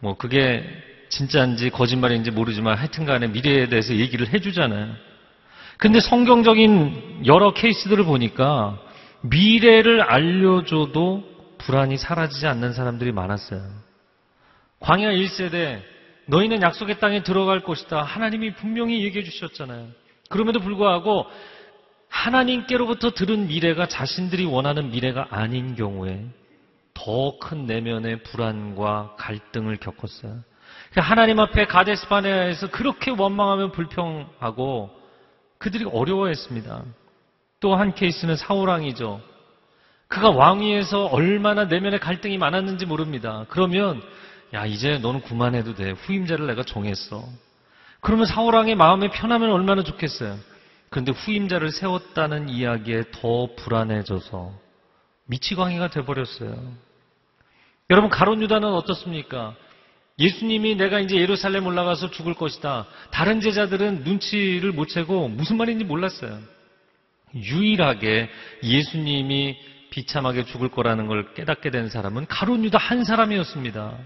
뭐, 0.00 0.16
그게 0.16 0.64
진짜인지 1.08 1.70
거짓말인지 1.70 2.30
모르지만 2.30 2.76
하여튼 2.76 3.04
간에 3.04 3.26
미래에 3.28 3.68
대해서 3.68 3.94
얘기를 3.94 4.28
해주잖아요. 4.28 4.94
근데 5.76 6.00
성경적인 6.00 7.22
여러 7.26 7.52
케이스들을 7.52 8.04
보니까 8.04 8.78
미래를 9.22 10.02
알려줘도 10.02 11.24
불안이 11.58 11.96
사라지지 11.96 12.46
않는 12.46 12.72
사람들이 12.72 13.12
많았어요. 13.12 13.62
광야 14.80 15.10
1세대 15.10 15.80
너희는 16.26 16.62
약속의 16.62 17.00
땅에 17.00 17.22
들어갈 17.22 17.62
것이다. 17.62 18.02
하나님이 18.02 18.54
분명히 18.54 19.02
얘기해 19.04 19.24
주셨잖아요. 19.24 19.88
그럼에도 20.28 20.60
불구하고 20.60 21.26
하나님께로부터 22.08 23.10
들은 23.10 23.48
미래가 23.48 23.86
자신들이 23.88 24.44
원하는 24.44 24.90
미래가 24.90 25.28
아닌 25.30 25.74
경우에 25.74 26.26
더 26.94 27.38
큰 27.38 27.66
내면의 27.66 28.22
불안과 28.24 29.14
갈등을 29.18 29.76
겪었어요. 29.76 30.42
그러니까 30.90 31.10
하나님 31.10 31.38
앞에 31.40 31.66
가데스바네아에서 31.66 32.70
그렇게 32.70 33.10
원망하면 33.10 33.72
불평하고 33.72 34.90
그들이 35.58 35.84
어려워했습니다. 35.84 36.82
또 37.60 37.74
한 37.74 37.94
케이스는 37.94 38.36
사우랑이죠. 38.36 39.20
그가 40.06 40.30
왕위에서 40.30 41.06
얼마나 41.06 41.64
내면의 41.64 41.98
갈등이 42.00 42.38
많았는지 42.38 42.86
모릅니다. 42.86 43.44
그러면 43.48 44.00
야 44.54 44.64
이제 44.64 44.98
너는 44.98 45.22
그만해도 45.22 45.74
돼. 45.74 45.90
후임자를 45.90 46.46
내가 46.46 46.62
정했어. 46.62 47.24
그러면 48.00 48.26
사울왕의 48.26 48.76
마음에 48.76 49.10
편하면 49.10 49.50
얼마나 49.50 49.82
좋겠어요. 49.82 50.36
그런데 50.88 51.12
후임자를 51.12 51.70
세웠다는 51.72 52.48
이야기에 52.48 53.10
더 53.12 53.48
불안해져서 53.56 54.52
미치광이가 55.26 55.88
돼버렸어요. 55.88 56.54
여러분 57.90 58.08
가론 58.08 58.40
유다는 58.40 58.68
어떻습니까? 58.68 59.54
예수님이 60.18 60.74
내가 60.74 60.98
이제 60.98 61.16
예루살렘 61.16 61.66
올라가서 61.66 62.10
죽을 62.10 62.34
것이다. 62.34 62.86
다른 63.10 63.40
제자들은 63.40 64.02
눈치를 64.02 64.72
못 64.72 64.88
채고 64.88 65.28
무슨 65.28 65.56
말인지 65.56 65.84
몰랐어요. 65.84 66.40
유일하게 67.34 68.28
예수님이 68.62 69.56
비참하게 69.90 70.44
죽을 70.46 70.70
거라는 70.70 71.06
걸 71.06 71.34
깨닫게 71.34 71.70
된 71.70 71.88
사람은 71.88 72.26
가론 72.26 72.64
유다 72.64 72.78
한 72.78 73.04
사람이었습니다. 73.04 73.96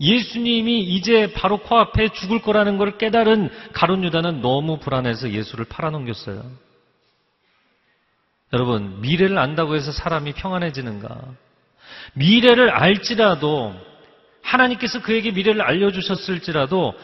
예수님이 0.00 0.82
이제 0.82 1.32
바로 1.32 1.58
코앞에 1.58 2.08
죽을 2.08 2.42
거라는 2.42 2.78
걸 2.78 2.98
깨달은 2.98 3.48
가론 3.72 4.04
유다는 4.04 4.42
너무 4.42 4.78
불안해서 4.80 5.30
예수를 5.30 5.64
팔아넘겼어요. 5.66 6.44
여러분, 8.52 9.00
미래를 9.00 9.38
안다고 9.38 9.76
해서 9.76 9.92
사람이 9.92 10.32
평안해지는가? 10.34 11.22
미래를 12.14 12.70
알지라도 12.70 13.74
하나님께서 14.44 15.00
그에게 15.00 15.30
미래를 15.30 15.62
알려주셨을지라도 15.62 16.94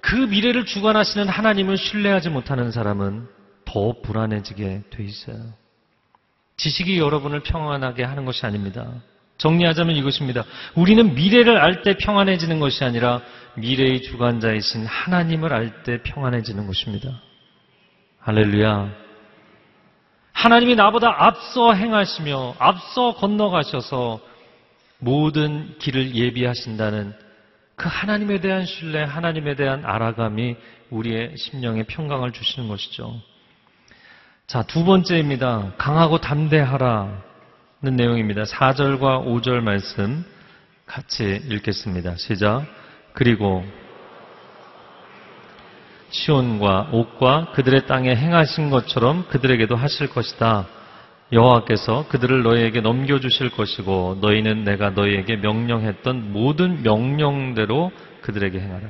그 0.00 0.14
미래를 0.14 0.66
주관하시는 0.66 1.28
하나님을 1.28 1.76
신뢰하지 1.78 2.28
못하는 2.28 2.70
사람은 2.70 3.26
더 3.64 3.94
불안해지게 4.02 4.82
돼 4.90 5.04
있어요. 5.04 5.36
지식이 6.56 6.98
여러분을 6.98 7.40
평안하게 7.40 8.04
하는 8.04 8.24
것이 8.24 8.44
아닙니다. 8.44 8.86
정리하자면 9.38 9.96
이것입니다. 9.96 10.44
우리는 10.74 11.14
미래를 11.14 11.56
알 11.58 11.82
때 11.82 11.96
평안해지는 11.96 12.60
것이 12.60 12.84
아니라 12.84 13.22
미래의 13.54 14.02
주관자이신 14.02 14.86
하나님을 14.86 15.52
알 15.52 15.82
때 15.82 16.02
평안해지는 16.02 16.66
것입니다. 16.66 17.08
할렐루야. 18.20 18.90
하나님이 20.32 20.74
나보다 20.76 21.14
앞서 21.26 21.72
행하시며 21.72 22.56
앞서 22.58 23.14
건너가셔서 23.14 24.20
모든 25.02 25.76
길을 25.78 26.14
예비하신다는 26.14 27.12
그 27.74 27.88
하나님에 27.90 28.40
대한 28.40 28.64
신뢰, 28.64 29.02
하나님에 29.02 29.56
대한 29.56 29.84
알아감이 29.84 30.56
우리의 30.90 31.36
심령에 31.36 31.82
평강을 31.84 32.30
주시는 32.30 32.68
것이죠. 32.68 33.20
자, 34.46 34.62
두 34.62 34.84
번째입니다. 34.84 35.72
강하고 35.76 36.20
담대하라는 36.20 37.16
내용입니다. 37.82 38.44
4절과 38.44 39.26
5절 39.26 39.60
말씀 39.60 40.24
같이 40.86 41.40
읽겠습니다. 41.50 42.14
시작. 42.16 42.64
그리고 43.12 43.64
시온과 46.10 46.90
옥과 46.92 47.52
그들의 47.52 47.86
땅에 47.86 48.14
행하신 48.14 48.70
것처럼 48.70 49.26
그들에게도 49.28 49.74
하실 49.74 50.08
것이다. 50.10 50.68
여호와께서 51.32 52.06
그들을 52.08 52.42
너희에게 52.42 52.80
넘겨주실 52.80 53.50
것이고 53.50 54.18
너희는 54.20 54.64
내가 54.64 54.90
너희에게 54.90 55.36
명령했던 55.36 56.32
모든 56.32 56.82
명령대로 56.82 57.90
그들에게 58.20 58.60
행하라. 58.60 58.88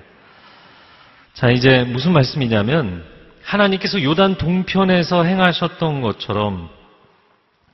자, 1.35 1.51
이제 1.51 1.85
무슨 1.85 2.13
말씀이냐면 2.13 3.05
하나님께서 3.43 4.03
요단 4.03 4.37
동편에서 4.39 5.25
행하셨던 5.25 6.01
것처럼 6.01 6.69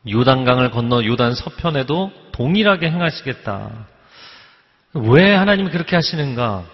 요단강을 0.08 0.70
건너 0.70 1.04
요단 1.04 1.34
서편에도 1.34 2.12
동일하게 2.32 2.90
행하시겠다. 2.90 3.86
왜 4.94 5.34
하나님이 5.34 5.70
그렇게 5.70 5.96
하시는가? 5.96 6.64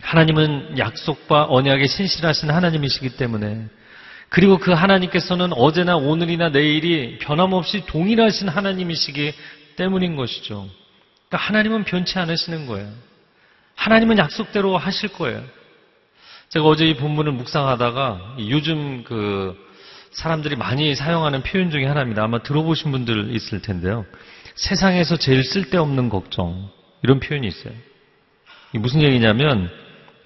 하나님은 0.00 0.78
약속과 0.78 1.46
언약에 1.48 1.86
신실하신 1.86 2.50
하나님이시기 2.50 3.16
때문에 3.16 3.66
그리고 4.28 4.58
그 4.58 4.72
하나님께서는 4.72 5.52
어제나 5.52 5.96
오늘이나 5.96 6.48
내일이 6.48 7.18
변함없이 7.18 7.86
동일하신 7.86 8.48
하나님이시기 8.48 9.32
때문인 9.76 10.16
것이죠. 10.16 10.68
그러니까 11.28 11.48
하나님은 11.48 11.84
변치 11.84 12.18
않으시는 12.18 12.66
거예요. 12.66 12.90
하나님은 13.76 14.18
약속대로 14.18 14.76
하실 14.76 15.10
거예요. 15.12 15.44
제가 16.48 16.64
어제 16.64 16.86
이 16.86 16.96
본문을 16.96 17.32
묵상하다가 17.32 18.36
요즘 18.48 19.04
그 19.04 19.56
사람들이 20.12 20.56
많이 20.56 20.94
사용하는 20.94 21.42
표현 21.42 21.70
중에 21.70 21.84
하나입니다. 21.84 22.22
아마 22.22 22.42
들어보신 22.42 22.90
분들 22.90 23.34
있을 23.34 23.60
텐데요. 23.60 24.06
세상에서 24.54 25.18
제일 25.18 25.44
쓸데없는 25.44 26.08
걱정. 26.08 26.70
이런 27.02 27.20
표현이 27.20 27.46
있어요. 27.46 27.74
무슨 28.72 29.02
얘기냐면, 29.02 29.70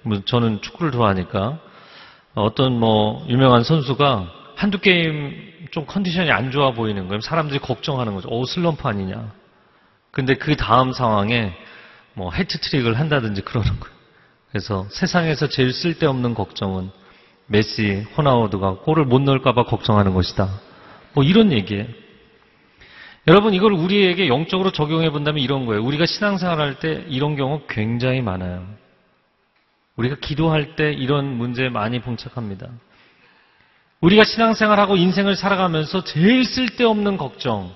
뭐 0.03 0.23
저는 0.23 0.61
축구를 0.61 0.91
좋아하니까 0.91 1.59
어떤 2.33 2.79
뭐 2.79 3.25
유명한 3.27 3.63
선수가 3.63 4.31
한두 4.55 4.79
게임 4.79 5.51
좀 5.71 5.85
컨디션이 5.85 6.31
안 6.31 6.51
좋아 6.51 6.71
보이는 6.71 7.07
거예요. 7.07 7.21
사람들이 7.21 7.59
걱정하는 7.59 8.13
거죠. 8.15 8.29
오, 8.29 8.45
슬럼프 8.45 8.87
아니냐. 8.87 9.31
근데 10.11 10.35
그 10.35 10.55
다음 10.55 10.91
상황에 10.91 11.53
뭐 12.13 12.31
해트트릭을 12.31 12.99
한다든지 12.99 13.41
그러는 13.41 13.69
거예요. 13.79 13.95
그래서 14.49 14.85
세상에서 14.91 15.47
제일 15.47 15.71
쓸데없는 15.71 16.33
걱정은 16.33 16.91
메시, 17.47 18.05
호나우드가 18.17 18.79
골을 18.79 19.05
못 19.05 19.21
넣을까봐 19.21 19.63
걱정하는 19.63 20.13
것이다. 20.13 20.49
뭐 21.13 21.23
이런 21.23 21.51
얘기예요. 21.51 21.85
여러분 23.27 23.53
이걸 23.53 23.71
우리에게 23.73 24.27
영적으로 24.27 24.71
적용해 24.71 25.11
본다면 25.11 25.43
이런 25.43 25.65
거예요. 25.65 25.83
우리가 25.83 26.05
신앙생활 26.05 26.59
할 26.59 26.79
때 26.79 27.05
이런 27.07 27.35
경우 27.35 27.61
굉장히 27.69 28.21
많아요. 28.21 28.65
우리가 30.01 30.15
기도할 30.19 30.75
때 30.75 30.91
이런 30.91 31.25
문제에 31.25 31.69
많이 31.69 32.01
봉착합니다. 32.01 32.67
우리가 34.01 34.23
신앙생활하고 34.23 34.97
인생을 34.97 35.35
살아가면서 35.35 36.03
제일 36.03 36.43
쓸데없는 36.43 37.17
걱정, 37.17 37.71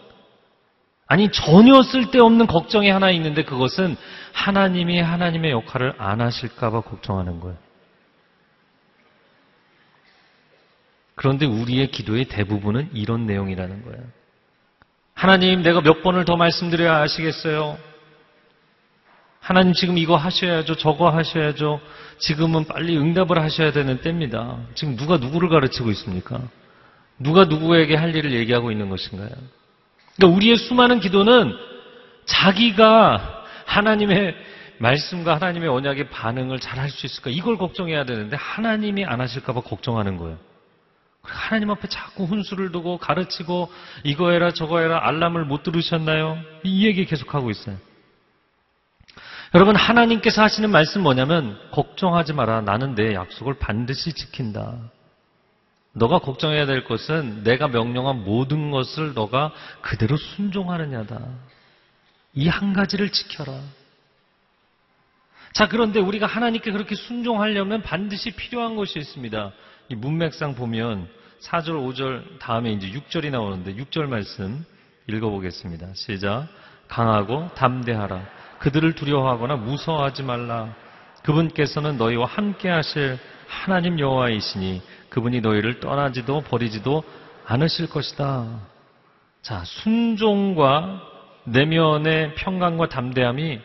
아니 1.06 1.32
전혀 1.32 1.84
쓸데없는 1.84 2.48
걱정이 2.48 2.90
하나 2.90 3.12
있는데 3.12 3.44
그것은 3.44 3.96
하나님이 4.34 5.00
하나님의 5.00 5.52
역할을 5.52 5.94
안 6.00 6.20
하실까봐 6.20 6.82
걱정하는 6.82 7.40
거예요. 7.40 7.58
그런데 11.14 11.46
우리의 11.46 11.92
기도의 11.92 12.26
대부분은 12.26 12.90
이런 12.94 13.28
내용이라는 13.28 13.86
거예요. 13.86 14.04
하나님, 15.14 15.62
내가 15.62 15.82
몇 15.82 16.02
번을 16.02 16.26
더 16.26 16.36
말씀드려야 16.36 17.04
아시겠어요? 17.04 17.78
하나님 19.46 19.74
지금 19.74 20.00
이거 20.00 20.16
하셔야죠. 20.16 20.76
저거 20.78 21.12
하셔야죠. 21.12 21.80
지금은 22.18 22.66
빨리 22.66 22.98
응답을 22.98 23.40
하셔야 23.40 23.72
되는 23.72 24.02
때입니다. 24.02 24.58
지금 24.74 24.96
누가 24.96 25.18
누구를 25.18 25.50
가르치고 25.50 25.92
있습니까? 25.92 26.42
누가 27.20 27.46
누구에게 27.46 27.96
할 27.96 28.16
일을 28.16 28.34
얘기하고 28.34 28.72
있는 28.72 28.90
것인가요? 28.90 29.30
그러니까 30.16 30.36
우리의 30.36 30.58
수많은 30.58 31.00
기도는 31.00 31.54
자기가 32.26 33.44
하나님의 33.68 34.36
말씀과 34.80 35.36
하나님의 35.36 35.70
언약의 35.70 36.10
반응을 36.10 36.60
잘 36.60 36.80
할 36.80 36.90
수 36.90 37.06
있을까? 37.06 37.30
이걸 37.30 37.60
걱정해야 37.60 38.04
되는데 38.06 38.36
하나님이 38.36 39.06
안 39.06 39.22
하실까봐 39.22 39.62
걱정하는 39.62 40.18
거예요. 40.18 40.40
하나님 41.22 41.70
앞에 41.70 41.88
자꾸 41.88 42.24
훈수를 42.26 42.72
두고 42.72 42.98
가르치고 42.98 43.72
이거 44.06 44.32
해라 44.32 44.54
저거 44.54 44.80
해라 44.80 45.02
알람을 45.04 45.46
못 45.46 45.62
들으셨나요? 45.62 46.40
이 46.64 46.88
얘기 46.88 47.06
계속하고 47.06 47.52
있어요. 47.52 47.78
여러분 49.54 49.76
하나님께서 49.76 50.42
하시는 50.42 50.70
말씀 50.70 51.02
뭐냐면 51.02 51.58
걱정하지 51.72 52.34
마라. 52.34 52.62
나는 52.62 52.96
내 52.96 53.14
약속을 53.14 53.56
반드시 53.60 54.14
지킨다. 54.14 54.78
너가 55.94 56.20
걱정해야 56.20 56.66
될 56.66 56.84
것은 56.84 57.44
내가 57.44 57.68
명령한 57.70 58.24
모든 58.26 58.72
것을 58.72 59.14
너가 59.14 59.52
그대로 59.82 60.18
순종하느냐다. 60.18 61.20
이 62.34 62.50
한 62.50 62.74
가지를 62.74 63.12
지켜라. 63.12 63.58
자, 65.54 65.70
그런데 65.70 66.02
우리가 66.02 66.26
하나님께 66.26 66.72
그렇게 66.74 66.96
순종하려면 66.96 67.82
반드시 67.82 68.32
필요한 68.32 68.76
것이 68.76 69.00
있습니다. 69.00 69.54
이 69.88 69.96
문맥상 69.96 70.56
보면 70.56 71.08
4절, 71.40 71.70
5절 71.70 72.40
다음에 72.40 72.74
이제 72.74 72.92
6절이 72.92 73.32
나오는데 73.32 73.76
6절 73.76 74.08
말씀 74.08 74.66
읽어보겠습니다. 75.08 75.94
시작. 75.94 76.48
강하고 76.90 77.50
담대하라. 77.56 78.28
그들을 78.60 78.94
두려워하거나 78.94 79.56
무서워하지 79.58 80.24
말라. 80.24 80.74
그분께서는 81.24 81.98
너희와 81.98 82.26
함께 82.26 82.70
하실 82.70 83.18
하나님 83.48 84.00
여호와이시니 84.00 84.82
그분이 85.10 85.42
너희를 85.42 85.80
떠나지도 85.80 86.42
버리지도 86.42 87.04
않으실 87.46 87.90
것이다. 87.90 88.48
자, 89.42 89.64
순종과 89.66 91.02
내면의 91.46 92.36
평강과 92.36 92.90
담대함이 92.90 93.60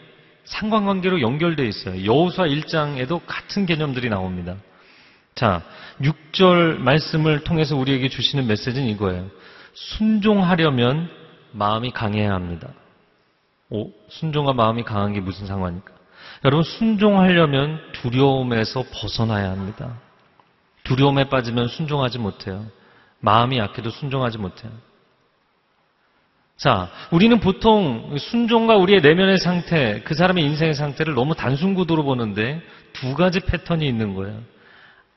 상관관계로 0.44 1.20
연결되어 1.20 1.64
있어요. 1.64 2.04
여호수아 2.04 2.46
1장에도 2.46 3.20
같은 3.26 3.66
개념들이 3.66 4.08
나옵니다. 4.08 4.56
자, 5.34 5.62
6절 6.02 6.78
말씀을 6.78 7.44
통해서 7.44 7.76
우리에게 7.76 8.08
주시는 8.08 8.46
메시지는 8.46 8.88
이거예요. 8.88 9.30
순종하려면 9.72 11.08
마음이 11.52 11.92
강해야 11.92 12.34
합니다. 12.34 12.68
오, 13.70 13.92
순종과 14.08 14.52
마음이 14.52 14.82
강한 14.82 15.12
게 15.12 15.20
무슨 15.20 15.46
상관입니까? 15.46 15.92
여러분, 16.44 16.64
순종하려면 16.64 17.80
두려움에서 17.92 18.84
벗어나야 18.92 19.50
합니다. 19.50 19.98
두려움에 20.84 21.24
빠지면 21.28 21.68
순종하지 21.68 22.18
못해요. 22.18 22.66
마음이 23.20 23.58
약해도 23.58 23.90
순종하지 23.90 24.38
못해요. 24.38 24.72
자, 26.56 26.90
우리는 27.10 27.40
보통 27.40 28.16
순종과 28.18 28.76
우리의 28.76 29.00
내면의 29.00 29.38
상태, 29.38 30.02
그 30.04 30.14
사람의 30.14 30.44
인생의 30.44 30.74
상태를 30.74 31.14
너무 31.14 31.34
단순 31.34 31.74
구도로 31.74 32.04
보는데 32.04 32.60
두 32.92 33.14
가지 33.14 33.40
패턴이 33.40 33.86
있는 33.86 34.14
거예요. 34.14 34.38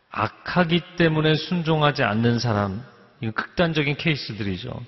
악하기 0.09 0.95
때문에 0.95 1.35
순종하지 1.35 2.03
않는 2.03 2.39
사람, 2.39 2.81
이거 3.19 3.31
극단적인 3.31 3.97
케이스들이죠. 3.97 4.79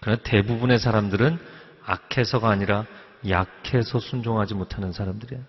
그러나 0.00 0.20
대부분의 0.22 0.78
사람들은 0.78 1.38
악해서가 1.86 2.48
아니라 2.48 2.86
약해서 3.28 3.98
순종하지 3.98 4.54
못하는 4.54 4.92
사람들이에요. 4.92 5.42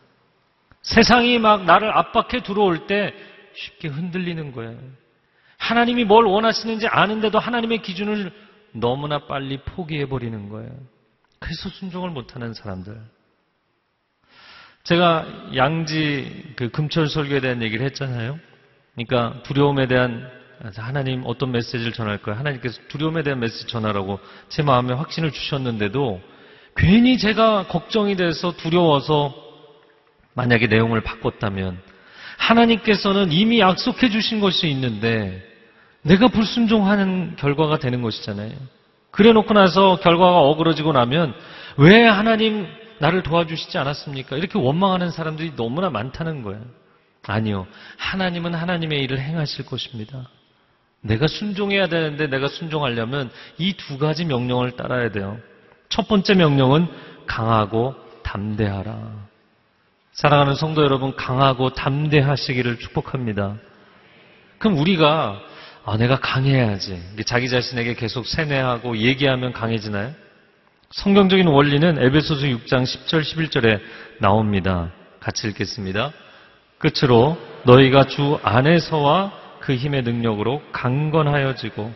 세상이 0.82 1.40
막 1.40 1.66
나를 1.66 1.96
압박해 1.98 2.44
들어올 2.44 2.88
때 2.88 3.14
쉽게 3.56 3.88
흔들리는 3.88 4.52
거예요. 4.52 4.78
하나님이 5.58 6.04
뭘 6.04 6.26
원하시는지 6.26 6.88
아는데도 6.88 7.40
하나님의 7.40 7.82
기준을 7.82 8.32
너무나 8.74 9.26
빨리 9.26 9.62
포기해버리는 9.64 10.50
거예요. 10.50 10.72
그래서 11.40 11.70
순종을 11.70 12.10
못하는 12.10 12.54
사람들. 12.54 13.00
제가 14.84 15.26
양지 15.56 16.54
그 16.56 16.70
금철 16.70 17.08
설교에 17.08 17.40
대한 17.40 17.64
얘기를 17.64 17.86
했잖아요. 17.86 18.40
그러니까 18.94 19.42
두려움에 19.44 19.88
대한 19.88 20.30
하나님 20.78 21.24
어떤 21.26 21.52
메시지를 21.52 21.92
전할 21.92 22.20
거예요. 22.20 22.40
하나님께서 22.40 22.80
두려움에 22.88 23.24
대한 23.24 23.40
메시지 23.40 23.68
전하라고 23.68 24.20
제 24.50 24.62
마음에 24.62 24.94
확신을 24.94 25.32
주셨는데도 25.32 26.22
괜히 26.76 27.18
제가 27.18 27.68
걱정이 27.68 28.16
돼서 28.16 28.52
두려워서 28.56 29.34
만약에 30.34 30.68
내용을 30.68 31.02
바꿨다면 31.02 31.80
하나님께서는 32.38 33.32
이미 33.32 33.60
약속해 33.60 34.10
주신 34.10 34.40
것이 34.40 34.68
있는데 34.68 35.42
내가 36.02 36.28
불순종하는 36.28 37.36
결과가 37.38 37.80
되는 37.80 38.02
것이잖아요. 38.02 38.52
그래 39.12 39.32
놓고 39.32 39.54
나서 39.54 39.98
결과가 40.02 40.40
어그러지고 40.40 40.92
나면 40.92 41.34
왜 41.78 42.04
하나님 42.04 42.68
나를 43.00 43.24
도와주시지 43.24 43.78
않았습니까? 43.78 44.38
이렇게 44.38 44.60
원망하는 44.60 45.10
사람들이 45.10 45.54
너무나 45.56 45.90
많다는 45.90 46.44
거예요. 46.44 46.62
아니요. 47.24 47.66
하나님은 47.98 48.54
하나님의 48.54 49.02
일을 49.04 49.20
행하실 49.20 49.66
것입니다. 49.66 50.30
내가 51.02 51.28
순종해야 51.28 51.88
되는데 51.88 52.28
내가 52.28 52.48
순종하려면 52.48 53.32
이 53.58 53.74
두 53.74 53.98
가지 53.98 54.26
명령을 54.26 54.72
따라야 54.72 55.12
돼요. 55.12 55.40
첫 55.90 56.08
번째 56.08 56.34
명령은 56.36 56.88
강하고 57.28 57.96
담대하라. 58.24 59.26
사랑하는 60.14 60.56
성도 60.56 60.84
여러분, 60.84 61.16
강하고 61.16 61.72
담대하시기를 61.74 62.80
축복합니다. 62.80 63.56
그럼 64.58 64.78
우리가 64.78 65.42
아, 65.88 65.98
내가 65.98 66.18
강해야지. 66.18 67.00
자기 67.26 67.48
자신에게 67.48 67.94
계속 67.94 68.26
세뇌하고 68.26 68.98
얘기하면 68.98 69.54
강해지나요? 69.54 70.14
성경적인 70.90 71.46
원리는 71.48 72.02
에베소서 72.02 72.48
6장 72.48 72.84
10절 72.84 73.22
11절에 73.22 73.80
나옵니다. 74.20 74.92
같이 75.20 75.48
읽겠습니다. 75.48 76.12
끝으로 76.80 77.38
너희가 77.66 78.06
주 78.06 78.40
안에서와 78.42 79.32
그 79.60 79.76
힘의 79.76 80.04
능력으로 80.04 80.62
강건하여지고 80.72 81.94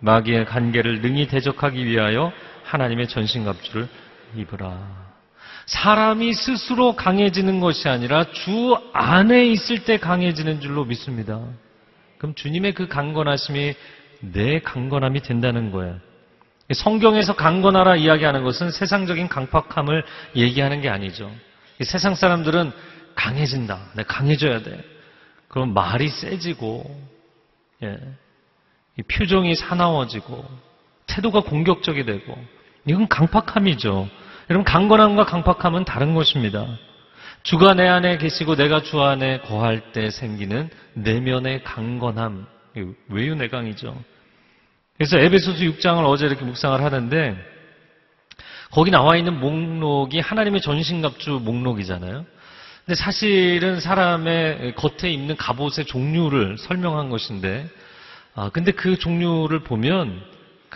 마귀의 0.00 0.46
관계를 0.46 1.00
능히 1.00 1.26
대적하기 1.26 1.84
위하여 1.84 2.32
하나님의 2.66 3.08
전신갑주를 3.08 3.88
입으라. 4.36 5.06
사람이 5.66 6.32
스스로 6.32 6.94
강해지는 6.94 7.60
것이 7.60 7.88
아니라 7.88 8.24
주 8.30 8.76
안에 8.92 9.46
있을 9.46 9.84
때 9.84 9.98
강해지는 9.98 10.60
줄로 10.60 10.84
믿습니다. 10.84 11.40
그럼 12.18 12.34
주님의 12.34 12.74
그 12.74 12.86
강건하심이 12.86 13.74
내 14.20 14.60
강건함이 14.60 15.20
된다는 15.20 15.70
거예요. 15.70 15.98
성경에서 16.72 17.34
강건하라 17.34 17.96
이야기하는 17.96 18.42
것은 18.42 18.70
세상적인 18.70 19.28
강팍함을 19.28 20.04
얘기하는 20.34 20.80
게 20.80 20.88
아니죠. 20.88 21.30
세상 21.82 22.14
사람들은 22.14 22.72
강해진다. 23.14 23.92
내가 23.94 24.12
강해져야 24.12 24.62
돼. 24.62 24.84
그럼 25.48 25.74
말이 25.74 26.08
세지고, 26.08 26.84
예. 27.82 27.98
표정이 29.08 29.54
사나워지고, 29.54 30.44
태도가 31.06 31.40
공격적이 31.40 32.04
되고, 32.04 32.36
이건 32.86 33.08
강팍함이죠. 33.08 34.08
여러분, 34.50 34.64
강건함과 34.64 35.24
강팍함은 35.24 35.84
다른 35.84 36.14
것입니다. 36.14 36.66
주가 37.42 37.74
내 37.74 37.86
안에 37.86 38.18
계시고 38.18 38.56
내가 38.56 38.82
주 38.82 39.00
안에 39.00 39.40
거할 39.40 39.92
때 39.92 40.10
생기는 40.10 40.68
내면의 40.94 41.62
강건함, 41.62 42.46
외유내강이죠. 43.08 43.96
그래서 44.96 45.18
에베소서 45.18 45.58
6장을 45.58 46.04
어제 46.06 46.26
이렇게 46.26 46.44
묵상을 46.44 46.80
하는데 46.80 47.36
거기 48.70 48.90
나와 48.90 49.16
있는 49.16 49.38
목록이 49.38 50.20
하나님의 50.20 50.60
전신갑주 50.60 51.40
목록이잖아요. 51.44 52.24
근데 52.84 52.94
사실은 52.94 53.80
사람의 53.80 54.74
겉에 54.74 55.10
입는 55.12 55.36
갑옷의 55.36 55.86
종류를 55.86 56.56
설명한 56.58 57.10
것인데, 57.10 57.68
아, 58.34 58.50
근데 58.52 58.72
그 58.72 58.98
종류를 58.98 59.60
보면 59.60 60.22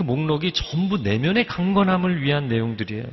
그 0.01 0.03
목록이 0.03 0.53
전부 0.53 0.97
내면의 0.97 1.47
강건함을 1.47 2.23
위한 2.23 2.49
내용들이에요. 2.49 3.05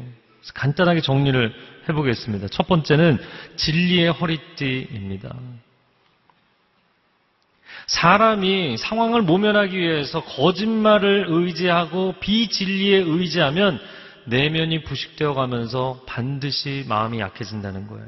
간단하게 0.54 1.02
정리를 1.02 1.54
해보겠습니다. 1.90 2.48
첫 2.48 2.66
번째는 2.66 3.20
진리의 3.58 4.14
허리띠입니다. 4.14 5.36
사람이 7.88 8.78
상황을 8.78 9.22
모면하기 9.24 9.78
위해서 9.78 10.24
거짓말을 10.24 11.26
의지하고 11.28 12.14
비진리에 12.22 13.00
의지하면 13.00 13.82
내면이 14.28 14.84
부식되어 14.84 15.34
가면서 15.34 16.02
반드시 16.08 16.86
마음이 16.88 17.20
약해진다는 17.20 17.88
거예요. 17.88 18.08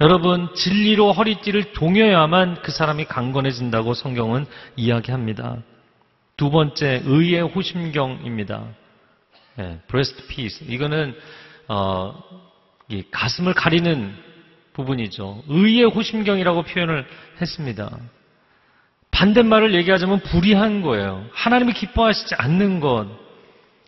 여러분, 0.00 0.54
진리로 0.54 1.10
허리띠를 1.10 1.72
동여야만 1.72 2.62
그 2.62 2.70
사람이 2.70 3.06
강건해진다고 3.06 3.94
성경은 3.94 4.46
이야기합니다. 4.76 5.58
두 6.36 6.50
번째, 6.50 7.02
의의 7.04 7.42
호심경입니다. 7.42 8.64
네, 9.56 9.78
breast 9.88 10.26
piece. 10.26 10.66
이거는 10.68 11.14
어, 11.68 12.14
가슴을 13.10 13.54
가리는 13.54 14.14
부분이죠. 14.72 15.44
의의 15.48 15.84
호심경이라고 15.84 16.62
표현을 16.62 17.06
했습니다. 17.40 17.96
반대말을 19.12 19.74
얘기하자면 19.74 20.20
불의한 20.20 20.82
거예요. 20.82 21.24
하나님이 21.32 21.72
기뻐하시지 21.72 22.34
않는 22.34 22.80
것, 22.80 23.06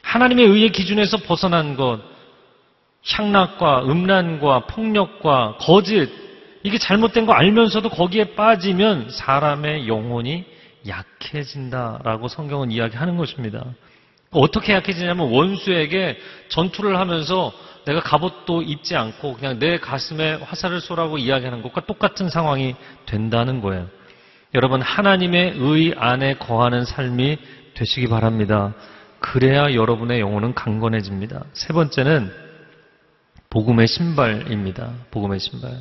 하나님의 0.03 0.47
의의 0.47 0.71
기준에서 0.71 1.17
벗어난 1.19 1.75
것, 1.77 2.01
향락과 3.05 3.87
음란과 3.87 4.67
폭력과 4.67 5.57
거짓, 5.59 6.09
이게 6.63 6.79
잘못된 6.79 7.27
거 7.27 7.33
알면서도 7.33 7.89
거기에 7.91 8.35
빠지면 8.35 9.11
사람의 9.11 9.89
영혼이 9.89 10.45
약해진다라고 10.87 12.29
성경은 12.29 12.71
이야기하는 12.71 13.17
것입니다. 13.17 13.65
어떻게 14.31 14.73
약해지냐면 14.73 15.31
원수에게 15.31 16.19
전투를 16.49 16.99
하면서 16.99 17.53
내가 17.87 18.01
갑옷도 18.01 18.63
입지 18.63 18.97
않고 18.97 19.35
그냥 19.35 19.59
내 19.59 19.79
가슴에 19.79 20.35
화살을 20.35 20.81
쏘라고 20.81 21.19
이야기하는 21.19 21.63
것과 21.63 21.87
똑같은 21.87 22.29
상황이 22.29 22.75
된다는 23.07 23.61
거예요. 23.61 23.89
여러분 24.55 24.83
하나님의 24.83 25.55
의 25.57 25.95
안에 25.97 26.35
거하는 26.35 26.85
삶이 26.85 27.39
되시기 27.75 28.09
바랍니다. 28.09 28.75
그래야 29.21 29.73
여러분의 29.73 30.21
영혼은 30.21 30.55
강건해집니다. 30.55 31.45
세 31.53 31.73
번째는 31.73 32.33
복음의 33.51 33.87
신발입니다. 33.87 34.93
복음의 35.11 35.39
신발. 35.41 35.79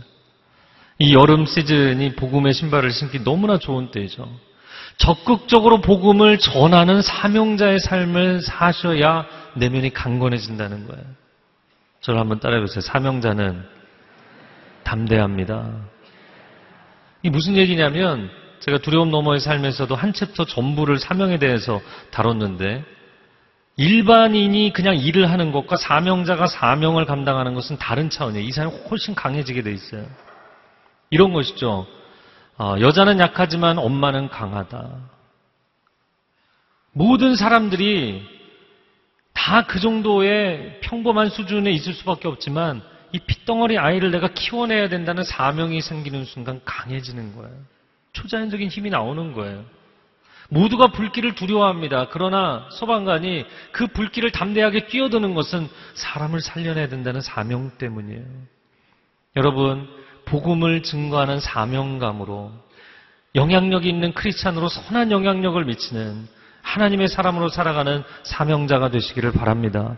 이 1.00 1.14
여름 1.14 1.46
시즌이 1.46 2.16
복음의 2.16 2.54
신발을 2.54 2.92
신기 2.92 3.24
너무나 3.24 3.58
좋은 3.58 3.92
때이죠. 3.92 4.30
적극적으로 4.98 5.82
복음을 5.82 6.38
전하는 6.38 7.02
사명자의 7.02 7.80
삶을 7.80 8.42
사셔야 8.42 9.26
내면이 9.56 9.94
강건해진다는 9.94 10.88
거예요. 10.88 11.04
저를 12.02 12.20
한번 12.20 12.40
따라해보세요. 12.40 12.82
사명자는 12.82 13.64
담대합니다. 14.84 15.72
이 17.24 17.30
무슨 17.30 17.58
얘기냐면 17.58 18.30
제가 18.60 18.78
두려움 18.80 19.12
너머의 19.12 19.40
삶에서도 19.40 19.94
한 19.96 20.14
챕터 20.14 20.46
전부를 20.46 21.00
사명에 21.00 21.40
대해서 21.40 21.82
다뤘는데 22.12 22.84
일반인이 23.78 24.72
그냥 24.74 24.96
일을 24.96 25.30
하는 25.30 25.52
것과 25.52 25.76
사명자가 25.76 26.48
사명을 26.48 27.06
감당하는 27.06 27.54
것은 27.54 27.78
다른 27.78 28.10
차원이에요. 28.10 28.46
이 28.46 28.52
사람이 28.52 28.74
훨씬 28.90 29.16
강해지게 29.16 29.64
돼 29.64 29.72
있어요. 29.74 30.06
이런 31.10 31.34
것이죠. 31.34 31.86
어, 32.58 32.76
여자는 32.80 33.20
약하지만 33.20 33.78
엄마는 33.78 34.30
강하다. 34.30 34.90
모든 36.94 37.36
사람들이 37.36 38.36
다 39.34 39.68
그 39.68 39.80
정도의 39.80 40.80
평범한 40.82 41.30
수준에 41.30 41.72
있을 41.72 41.94
수밖에 41.94 42.28
없지만 42.28 42.82
이 43.12 43.20
핏덩어리 43.20 43.78
아이를 43.78 44.10
내가 44.10 44.30
키워내야 44.30 44.90
된다는 44.90 45.24
사명이 45.24 45.82
생기는 45.82 46.26
순간 46.26 46.62
강해지는 46.66 47.36
거예요. 47.36 47.56
초자연적인 48.14 48.70
힘이 48.70 48.90
나오는 48.90 49.34
거예요. 49.34 49.64
모두가 50.50 50.88
불길을 50.88 51.36
두려워합니다. 51.36 52.10
그러나 52.10 52.68
소방관이 52.72 53.46
그 53.72 53.88
불길을 53.88 54.32
담대하게 54.32 54.88
뛰어드는 54.88 55.36
것은 55.36 55.70
사람을 55.94 56.42
살려내야 56.42 56.88
된다는 56.88 57.22
사명 57.22 57.72
때문이에요. 57.78 58.24
여러분, 59.36 59.88
복음을 60.26 60.84
증거하는 60.84 61.40
사명감으로 61.40 62.52
영향력이 63.36 63.88
있는 63.90 64.14
크리스찬으로 64.14 64.70
선한 64.70 65.12
영향력을 65.12 65.64
미치는 65.66 66.28
하나님의 66.62 67.08
사람으로 67.08 67.50
살아가는 67.50 68.04
사명자가 68.24 68.90
되시기를 68.90 69.32
바랍니다. 69.34 69.96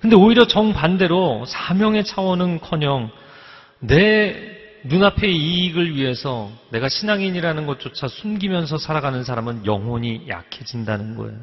근데 0.00 0.16
오히려 0.16 0.46
정반대로 0.46 1.44
사명의 1.46 2.04
차원은 2.04 2.60
커녕 2.60 3.10
내 3.78 4.54
눈앞의 4.84 5.34
이익을 5.34 5.94
위해서 5.94 6.50
내가 6.70 6.88
신앙인이라는 6.88 7.66
것조차 7.66 8.08
숨기면서 8.08 8.76
살아가는 8.76 9.24
사람은 9.24 9.64
영혼이 9.64 10.28
약해진다는 10.28 11.16
거예요. 11.16 11.38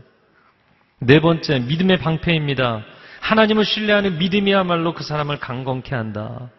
네 0.99 1.19
번째, 1.19 1.59
믿음의 1.59 1.97
방패입니다. 1.97 2.83
하나님을 3.21 3.65
신뢰하는 3.65 4.19
믿음이야말로 4.19 4.93
그 4.93 5.03
사람을 5.03 5.39
강건케 5.39 5.95
한다. 5.95 6.51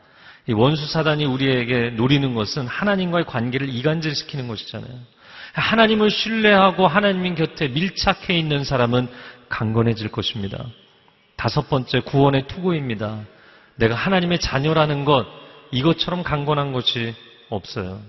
원수 0.51 0.87
사단이 0.87 1.25
우리에게 1.25 1.91
노리는 1.91 2.35
것은 2.35 2.67
하나님과의 2.67 3.27
관계를 3.27 3.69
이간질시키는 3.69 4.49
것이잖아요. 4.49 4.93
하나님을 5.53 6.11
신뢰하고 6.11 6.89
하나님 6.89 7.35
곁에 7.35 7.69
밀착해 7.69 8.37
있는 8.37 8.65
사람은 8.65 9.09
강건해질 9.49 10.09
것입니다. 10.09 10.65
다섯 11.37 11.69
번째 11.69 12.01
구원의 12.01 12.49
투구입니다. 12.49 13.21
내가 13.77 13.95
하나님의 13.95 14.41
자녀라는 14.41 15.05
것 15.05 15.27
이것처럼 15.71 16.23
강건한 16.23 16.73
것이 16.73 17.15
없어요. 17.49 18.01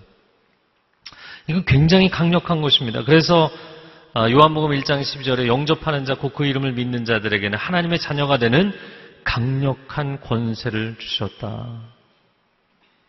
이건 1.48 1.66
굉장히 1.66 2.10
강력한 2.10 2.62
것입니다. 2.62 3.04
그래서 3.04 3.52
아, 4.16 4.30
요한복음 4.30 4.72
1장 4.72 5.02
12절에 5.02 5.48
영접하는 5.48 6.06
자, 6.06 6.14
곧 6.16 6.34
그 6.36 6.46
이름을 6.46 6.74
믿는 6.74 7.04
자들에게는 7.04 7.58
하나님의 7.58 8.00
자녀가 8.00 8.38
되는 8.38 8.72
강력한 9.24 10.22
권세를 10.22 10.98
주셨다. 11.00 11.82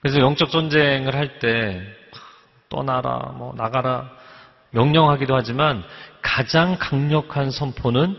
그래서 0.04 0.20
영적 0.20 0.50
전쟁을 0.50 1.14
할 1.14 1.38
때 1.38 1.80
떠나라, 2.68 3.32
뭐 3.36 3.54
나가라 3.56 4.10
명령하기도 4.70 5.34
하지만 5.34 5.82
가장 6.20 6.76
강력한 6.78 7.50
선포는 7.50 8.14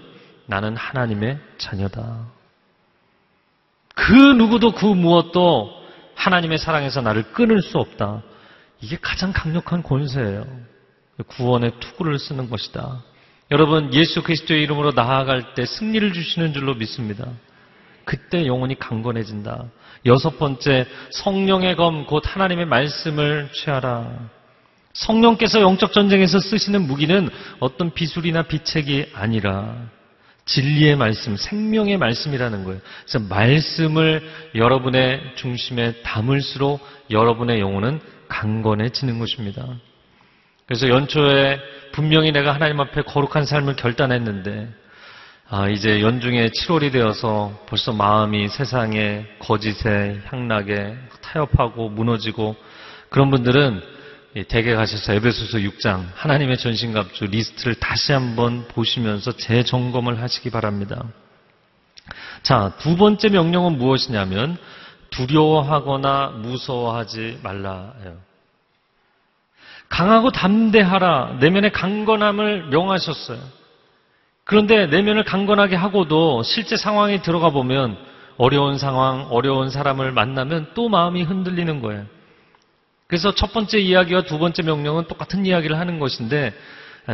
나는 0.48 0.76
하나님의 0.76 1.38
자녀다. 1.60 2.26
그 3.94 4.14
누구도 4.14 4.72
그 4.72 4.86
무엇도 4.88 5.70
하나님의 6.16 6.58
사랑에서 6.58 7.02
나를 7.02 7.22
끊을 7.34 7.62
수 7.62 7.78
없다. 7.78 8.24
이게 8.82 8.98
가장 9.00 9.32
강력한 9.32 9.84
권세예요. 9.84 10.44
구원의 11.28 11.74
투구를 11.80 12.18
쓰는 12.18 12.50
것이다. 12.50 13.04
여러분, 13.52 13.94
예수 13.94 14.24
그리스도의 14.24 14.64
이름으로 14.64 14.94
나아갈 14.94 15.54
때 15.54 15.68
승리를 15.68 16.14
주시는 16.14 16.54
줄로 16.54 16.74
믿습니다. 16.74 17.28
그때 18.06 18.48
영혼이 18.48 18.80
강건해진다. 18.80 19.66
여섯 20.06 20.38
번째, 20.38 20.86
성령의 21.12 21.76
검, 21.76 22.06
곧 22.06 22.24
하나님의 22.26 22.66
말씀을 22.66 23.50
취하라. 23.54 24.30
성령께서 24.94 25.62
영적 25.62 25.92
전쟁에서 25.92 26.40
쓰시는 26.40 26.88
무기는 26.88 27.30
어떤 27.60 27.94
비술이나 27.94 28.44
비책이 28.44 29.12
아니라 29.14 29.76
진리의 30.46 30.96
말씀, 30.96 31.36
생명의 31.36 31.98
말씀이라는 31.98 32.64
거예요. 32.64 32.80
그래서 33.04 33.20
말씀을 33.28 34.22
여러분의 34.54 35.22
중심에 35.36 36.02
담을수록 36.04 36.80
여러분의 37.10 37.60
영혼은 37.60 38.00
강건해지는 38.28 39.20
것입니다. 39.20 39.66
그래서 40.68 40.88
연초에 40.88 41.60
분명히 41.92 42.32
내가 42.32 42.54
하나님 42.54 42.80
앞에 42.80 43.02
거룩한 43.02 43.46
삶을 43.46 43.76
결단했는데 43.76 44.70
아, 45.48 45.70
이제 45.70 46.02
연중에 46.02 46.48
7월이 46.48 46.92
되어서 46.92 47.54
벌써 47.68 47.94
마음이 47.94 48.48
세상의 48.48 49.28
거짓에 49.38 50.20
향락에 50.26 50.98
타협하고 51.22 51.90
무너지고 51.90 52.56
그런 53.10 53.30
분들은 53.30 53.82
대개 54.48 54.74
가셔서 54.74 55.14
에베소서 55.14 55.60
6장 55.60 56.08
하나님의 56.16 56.58
전신갑주 56.58 57.26
리스트를 57.26 57.76
다시 57.76 58.12
한번 58.12 58.68
보시면서 58.70 59.34
재점검을 59.34 60.20
하시기 60.20 60.50
바랍니다. 60.50 61.06
자, 62.42 62.74
두 62.80 62.98
번째 62.98 63.30
명령은 63.30 63.78
무엇이냐면 63.78 64.58
두려워하거나 65.12 66.40
무서워하지 66.42 67.40
말라예요. 67.44 68.18
강하고 69.90 70.32
담대하라 70.32 71.38
내면의 71.40 71.72
강건함을 71.72 72.70
명하셨어요. 72.70 73.65
그런데 74.46 74.86
내면을 74.86 75.24
강건하게 75.24 75.76
하고도 75.76 76.44
실제 76.44 76.78
상황에 76.78 77.22
들어가 77.22 77.50
보면 77.50 77.98
어려운 78.38 78.78
상황, 78.78 79.28
어려운 79.32 79.70
사람을 79.70 80.12
만나면 80.12 80.72
또 80.76 80.88
마음이 80.88 81.24
흔들리는 81.24 81.82
거예요. 81.82 82.06
그래서 83.08 83.34
첫 83.34 83.54
번째 83.54 83.80
이야기와 83.80 84.22
두 84.24 84.38
번째 84.40 84.62
명령은 84.64 85.08
똑같은 85.08 85.46
이야기를 85.46 85.78
하는 85.80 86.00
것인데 86.00 86.54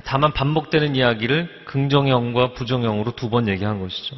다만 0.03 0.33
반복되는 0.33 0.95
이야기를 0.95 1.63
긍정형과 1.65 2.53
부정형으로 2.53 3.11
두 3.15 3.29
번 3.29 3.47
얘기한 3.47 3.79
것이죠. 3.79 4.15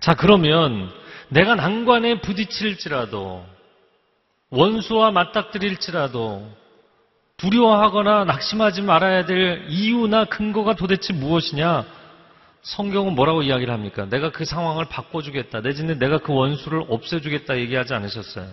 자, 0.00 0.14
그러면 0.14 0.90
내가 1.28 1.54
난관에 1.54 2.20
부딪힐지라도 2.20 3.44
원수와 4.50 5.10
맞닥뜨릴지라도 5.10 6.48
두려워하거나 7.36 8.24
낙심하지 8.24 8.82
말아야 8.82 9.26
될 9.26 9.66
이유나 9.68 10.24
근거가 10.24 10.74
도대체 10.74 11.12
무엇이냐? 11.12 11.84
성경은 12.62 13.14
뭐라고 13.14 13.42
이야기를 13.42 13.72
합니까? 13.72 14.06
내가 14.08 14.30
그 14.32 14.44
상황을 14.44 14.86
바꿔주겠다. 14.86 15.60
내지는 15.60 15.98
내가 15.98 16.18
그 16.18 16.32
원수를 16.32 16.84
없애주겠다 16.88 17.58
얘기하지 17.58 17.94
않으셨어요. 17.94 18.46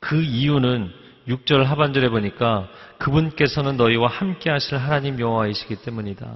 그 0.00 0.22
이유는 0.22 0.92
6절 1.28 1.64
하반절에 1.64 2.10
보니까 2.10 2.68
그분께서는 2.98 3.76
너희와 3.76 4.08
함께 4.08 4.50
하실 4.50 4.76
하나님 4.76 5.18
여호와이시기 5.18 5.76
때문이다. 5.76 6.30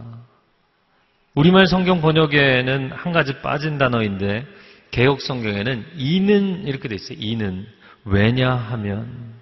우리말 1.34 1.66
성경 1.66 2.00
번역에는 2.00 2.92
한 2.92 3.12
가지 3.12 3.40
빠진 3.42 3.78
단어인데 3.78 4.46
개혁 4.90 5.20
성경에는 5.20 5.86
이는 5.96 6.66
이렇게 6.66 6.88
돼 6.88 6.94
있어요. 6.94 7.18
이는 7.20 7.66
왜냐하면 8.04 9.37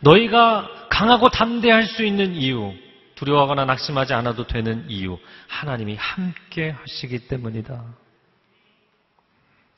너희가 0.00 0.88
강하고 0.88 1.28
담대할 1.28 1.84
수 1.84 2.04
있는 2.04 2.34
이유, 2.34 2.72
두려워하거나 3.16 3.64
낙심하지 3.64 4.12
않아도 4.14 4.46
되는 4.46 4.84
이유, 4.88 5.18
하나님이 5.48 5.96
함께 5.96 6.70
하시기 6.70 7.28
때문이다. 7.28 7.82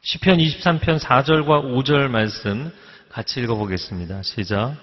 시편 0.02 0.38
23편 0.38 0.98
4절과 1.00 1.64
5절 1.64 2.08
말씀 2.08 2.72
같이 3.10 3.40
읽어보겠습니다. 3.40 4.22
시작. 4.22 4.76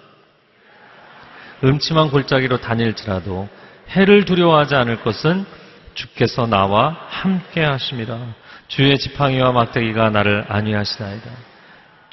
음침한 1.64 2.10
골짜기로 2.10 2.60
다닐지라도 2.60 3.48
해를 3.90 4.26
두려워하지 4.26 4.76
않을 4.76 5.02
것은 5.02 5.46
주께서 5.94 6.46
나와 6.46 6.98
함께 7.08 7.64
하심이라. 7.64 8.36
주의 8.68 8.98
지팡이와 8.98 9.52
막대기가 9.52 10.10
나를 10.10 10.46
안위하시나이다. 10.50 11.55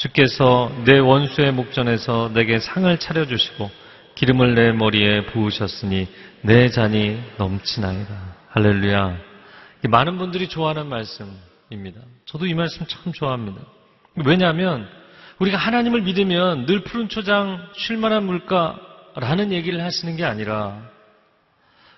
주께서 0.03 0.73
내 0.85 0.99
원수의 0.99 1.53
목전에서 1.53 2.33
내게 2.35 2.59
상을 2.59 2.99
차려주시고 2.99 3.71
기름을 4.17 4.57
내 4.57 4.73
머리에 4.73 5.27
부으셨으니 5.27 6.09
내 6.41 6.71
잔이 6.71 7.21
넘치나이다. 7.39 8.37
할렐루야. 8.49 9.17
많은 9.89 10.19
분들이 10.19 10.49
좋아하는 10.49 10.89
말씀입니다. 10.89 12.01
저도 12.27 12.47
이 12.47 12.55
말씀 12.55 12.85
참 12.89 13.13
좋아합니다. 13.13 13.61
왜냐하면 14.27 14.89
우리가 15.39 15.57
하나님을 15.57 16.03
믿으면 16.03 16.67
늘 16.67 16.83
푸른 16.83 17.09
초장 17.09 17.65
쉴만한 17.77 18.25
물가라는 18.25 19.53
얘기를 19.53 19.85
하시는 19.85 20.17
게 20.17 20.25
아니라 20.25 20.83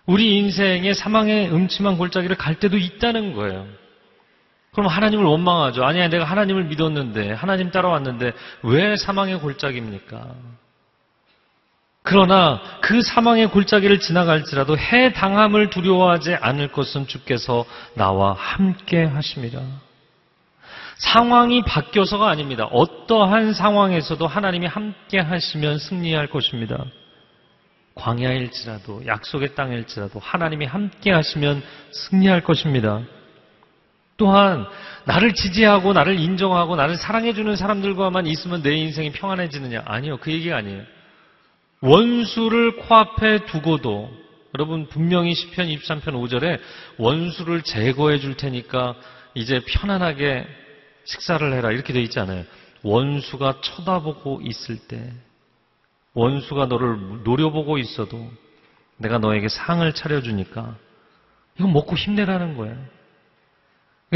우리 0.04 0.36
인생의 0.36 0.92
사망의 0.92 1.50
음침한 1.50 1.96
골짜기를 1.96 2.36
갈 2.36 2.56
때도 2.60 2.76
있다는 2.76 3.32
거예요. 3.32 3.66
그럼 4.74 4.88
하나님을 4.88 5.24
원망하죠. 5.24 5.84
아니야, 5.84 6.08
내가 6.08 6.24
하나님을 6.24 6.64
믿었는데, 6.64 7.32
하나님 7.32 7.70
따라왔는데, 7.70 8.32
왜 8.62 8.96
사망의 8.96 9.38
골짜기입니까? 9.38 10.34
그러나 12.02 12.60
그 12.82 13.00
사망의 13.00 13.46
골짜기를 13.48 13.98
지나갈지라도 13.98 14.76
해 14.76 15.12
당함을 15.12 15.70
두려워하지 15.70 16.34
않을 16.34 16.68
것은 16.68 17.06
주께서 17.06 17.64
나와 17.94 18.34
함께 18.34 19.04
하십니다. 19.04 19.60
상황이 20.98 21.62
바뀌어서가 21.62 22.28
아닙니다. 22.28 22.66
어떠한 22.66 23.54
상황에서도 23.54 24.26
하나님이 24.26 24.66
함께 24.66 25.18
하시면 25.18 25.78
승리할 25.78 26.26
것입니다. 26.26 26.84
광야일지라도 27.94 29.06
약속의 29.06 29.54
땅일지라도 29.54 30.18
하나님이 30.18 30.66
함께 30.66 31.10
하시면 31.10 31.62
승리할 31.90 32.42
것입니다. 32.42 33.00
또한 34.16 34.66
나를 35.06 35.34
지지하고 35.34 35.92
나를 35.92 36.18
인정하고 36.18 36.76
나를 36.76 36.96
사랑해주는 36.96 37.56
사람들과만 37.56 38.26
있으면 38.26 38.62
내 38.62 38.74
인생이 38.74 39.12
평안해지느냐? 39.12 39.82
아니요. 39.84 40.18
그 40.18 40.32
얘기가 40.32 40.56
아니에요. 40.56 40.82
원수를 41.80 42.76
코앞에 42.76 43.44
두고도 43.46 44.10
여러분 44.54 44.86
분명히 44.88 45.32
10편 45.32 45.76
23편 45.76 46.14
5절에 46.14 46.60
원수를 46.98 47.62
제거해 47.62 48.18
줄 48.18 48.36
테니까 48.36 48.94
이제 49.34 49.60
편안하게 49.66 50.46
식사를 51.04 51.52
해라 51.52 51.72
이렇게 51.72 51.92
돼 51.92 52.00
있지 52.00 52.20
않아요. 52.20 52.44
원수가 52.82 53.60
쳐다보고 53.62 54.40
있을 54.44 54.78
때 54.78 55.12
원수가 56.14 56.66
너를 56.66 57.24
노려보고 57.24 57.78
있어도 57.78 58.30
내가 58.96 59.18
너에게 59.18 59.48
상을 59.48 59.92
차려주니까 59.92 60.76
이거 61.58 61.68
먹고 61.68 61.96
힘내라는 61.96 62.56
거예요. 62.56 62.76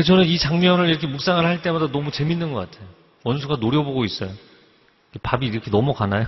저는 0.02 0.24
이 0.24 0.38
장면을 0.38 0.88
이렇게 0.88 1.06
묵상을 1.06 1.44
할 1.44 1.62
때마다 1.62 1.90
너무 1.90 2.10
재밌는 2.10 2.52
것 2.52 2.70
같아요. 2.70 2.88
원수가 3.24 3.56
노려보고 3.56 4.04
있어요. 4.04 4.30
밥이 5.22 5.46
이렇게 5.46 5.70
넘어가나요? 5.70 6.26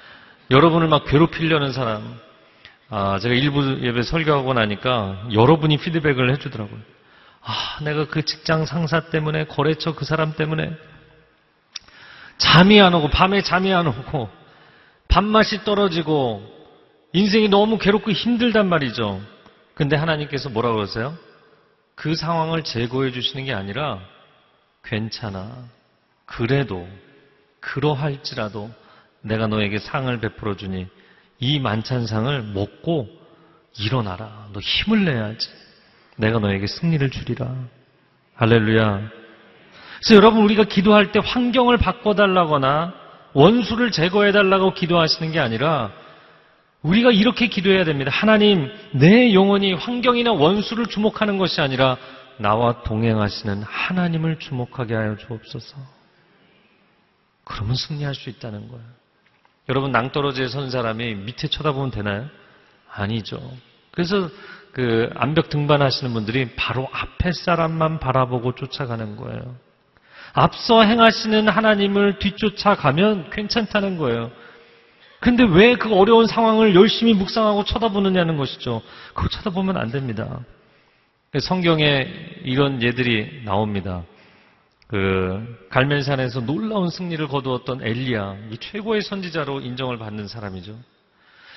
여러분을 0.50 0.88
막 0.88 1.04
괴롭히려는 1.04 1.72
사람. 1.72 2.18
아, 2.88 3.18
제가 3.20 3.34
일부 3.34 3.80
예배 3.82 4.02
설교하고 4.02 4.52
나니까 4.52 5.28
여러분이 5.32 5.76
피드백을 5.78 6.32
해주더라고요. 6.32 6.80
아, 7.42 7.78
내가 7.82 8.06
그 8.06 8.24
직장 8.24 8.66
상사 8.66 9.00
때문에, 9.00 9.46
거래처 9.46 9.94
그 9.94 10.04
사람 10.04 10.34
때문에 10.34 10.72
잠이 12.38 12.80
안 12.80 12.94
오고, 12.94 13.08
밤에 13.10 13.42
잠이 13.42 13.72
안 13.72 13.86
오고, 13.86 14.28
밥맛이 15.08 15.64
떨어지고, 15.64 16.42
인생이 17.12 17.48
너무 17.48 17.78
괴롭고 17.78 18.10
힘들단 18.12 18.68
말이죠. 18.68 19.20
근데 19.74 19.96
하나님께서 19.96 20.48
뭐라 20.48 20.72
그러세요? 20.72 21.16
그 22.00 22.14
상황을 22.14 22.64
제거해 22.64 23.10
주시는 23.12 23.44
게 23.44 23.52
아니라, 23.52 24.00
괜찮아. 24.84 25.66
그래도, 26.24 26.88
그러할지라도 27.60 28.70
내가 29.20 29.46
너에게 29.48 29.78
상을 29.78 30.18
베풀어 30.18 30.56
주니 30.56 30.86
이 31.40 31.60
만찬상을 31.60 32.42
먹고 32.54 33.06
일어나라. 33.78 34.48
너 34.54 34.60
힘을 34.60 35.04
내야지. 35.04 35.50
내가 36.16 36.38
너에게 36.38 36.66
승리를 36.66 37.10
주리라. 37.10 37.54
할렐루야. 38.34 39.10
그래서 39.98 40.14
여러분 40.14 40.42
우리가 40.44 40.64
기도할 40.64 41.12
때 41.12 41.20
환경을 41.22 41.76
바꿔달라거나 41.76 42.94
원수를 43.34 43.90
제거해달라고 43.90 44.72
기도하시는 44.72 45.32
게 45.32 45.38
아니라 45.38 45.92
우리가 46.82 47.10
이렇게 47.10 47.46
기도해야 47.48 47.84
됩니다. 47.84 48.10
하나님, 48.12 48.70
내 48.92 49.34
영혼이 49.34 49.74
환경이나 49.74 50.32
원수를 50.32 50.86
주목하는 50.86 51.36
것이 51.38 51.60
아니라 51.60 51.96
나와 52.38 52.82
동행하시는 52.82 53.62
하나님을 53.62 54.38
주목하게 54.38 54.94
하여 54.94 55.16
주옵소서. 55.16 55.76
그러면 57.44 57.74
승리할 57.74 58.14
수 58.14 58.30
있다는 58.30 58.68
거예요. 58.68 58.84
여러분 59.68 59.92
낭떠러지에 59.92 60.48
선 60.48 60.70
사람이 60.70 61.14
밑에 61.16 61.48
쳐다보면 61.48 61.90
되나요? 61.90 62.28
아니죠. 62.90 63.40
그래서 63.90 64.28
그 64.72 65.10
암벽 65.16 65.50
등반하시는 65.50 66.12
분들이 66.12 66.54
바로 66.56 66.88
앞에 66.92 67.32
사람만 67.32 67.98
바라보고 67.98 68.54
쫓아가는 68.54 69.16
거예요. 69.16 69.56
앞서 70.32 70.82
행하시는 70.82 71.48
하나님을 71.48 72.20
뒤쫓아가면 72.20 73.30
괜찮다는 73.30 73.98
거예요. 73.98 74.30
근데 75.20 75.44
왜 75.44 75.74
그 75.74 75.94
어려운 75.94 76.26
상황을 76.26 76.74
열심히 76.74 77.14
묵상하고 77.14 77.64
쳐다보느냐는 77.64 78.36
것이죠. 78.36 78.82
그거 79.14 79.28
쳐다보면 79.28 79.76
안 79.76 79.90
됩니다. 79.90 80.40
성경에 81.38 82.06
이런 82.44 82.82
예들이 82.82 83.42
나옵니다. 83.44 84.02
그 84.88 85.68
갈멜산에서 85.70 86.40
놀라운 86.40 86.88
승리를 86.88 87.28
거두었던 87.28 87.82
엘리야, 87.86 88.36
이 88.50 88.58
최고의 88.58 89.02
선지자로 89.02 89.60
인정을 89.60 89.98
받는 89.98 90.26
사람이죠. 90.26 90.76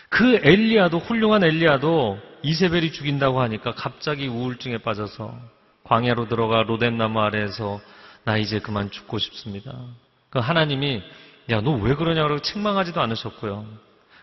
그 0.10 0.40
엘리야도 0.44 1.00
훌륭한 1.00 1.44
엘리야도 1.44 2.20
이세벨이 2.44 2.92
죽인다고 2.92 3.42
하니까 3.42 3.72
갑자기 3.74 4.28
우울증에 4.28 4.78
빠져서 4.78 5.36
광야로 5.86 6.28
들어가 6.28 6.62
로덴나무 6.62 7.20
아래에서 7.20 7.82
나 8.24 8.38
이제 8.38 8.60
그만 8.60 8.92
죽고 8.92 9.18
싶습니다. 9.18 9.74
그 10.30 10.38
하나님이 10.38 11.02
야 11.50 11.62
너 11.62 11.74
왜 11.82 11.96
그러냐고 11.96 12.40
책망하지도 12.40 13.02
않으셨고요. 13.02 13.66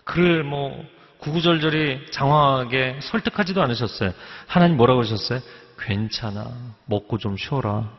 그를 0.05 0.43
뭐 0.45 0.85
구구절절히 1.19 2.07
장황하게 2.11 3.01
설득하지도 3.03 3.63
않으셨어요. 3.63 4.13
하나님 4.47 4.77
뭐라고 4.77 5.01
하셨어요? 5.03 5.41
괜찮아. 5.79 6.51
먹고 6.87 7.19
좀 7.19 7.37
쉬어라. 7.37 7.91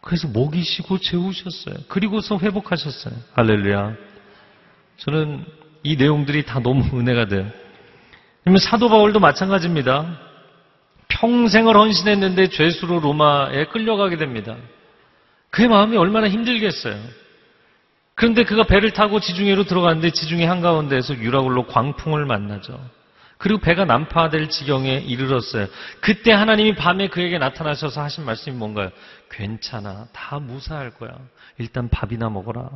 그래서 0.00 0.26
먹이시고 0.28 0.98
재우셨어요. 0.98 1.74
그리고서 1.88 2.38
회복하셨어요. 2.38 3.14
할렐루야. 3.34 3.94
저는 4.96 5.44
이 5.82 5.96
내용들이 5.96 6.44
다 6.46 6.58
너무 6.60 6.82
은혜가 6.98 7.26
돼요. 7.26 7.46
그러면 8.42 8.58
사도 8.58 8.88
바울도 8.88 9.20
마찬가지입니다. 9.20 10.18
평생을 11.08 11.76
헌신했는데 11.76 12.48
죄수로 12.48 13.00
로마에 13.00 13.66
끌려가게 13.66 14.16
됩니다. 14.16 14.56
그의 15.50 15.68
마음이 15.68 15.96
얼마나 15.96 16.28
힘들겠어요. 16.28 16.96
그런데 18.20 18.44
그가 18.44 18.64
배를 18.64 18.90
타고 18.90 19.18
지중해로 19.18 19.64
들어갔는데 19.64 20.10
지중해 20.10 20.44
한가운데에서 20.44 21.14
유라굴로 21.16 21.68
광풍을 21.68 22.26
만나죠. 22.26 22.78
그리고 23.38 23.60
배가 23.60 23.86
난파될 23.86 24.50
지경에 24.50 24.98
이르렀어요. 24.98 25.68
그때 26.02 26.30
하나님이 26.30 26.74
밤에 26.74 27.08
그에게 27.08 27.38
나타나셔서 27.38 28.02
하신 28.02 28.26
말씀이 28.26 28.54
뭔가요? 28.54 28.90
괜찮아. 29.30 30.08
다 30.12 30.38
무사할 30.38 30.90
거야. 30.90 31.16
일단 31.56 31.88
밥이나 31.88 32.28
먹어라. 32.28 32.68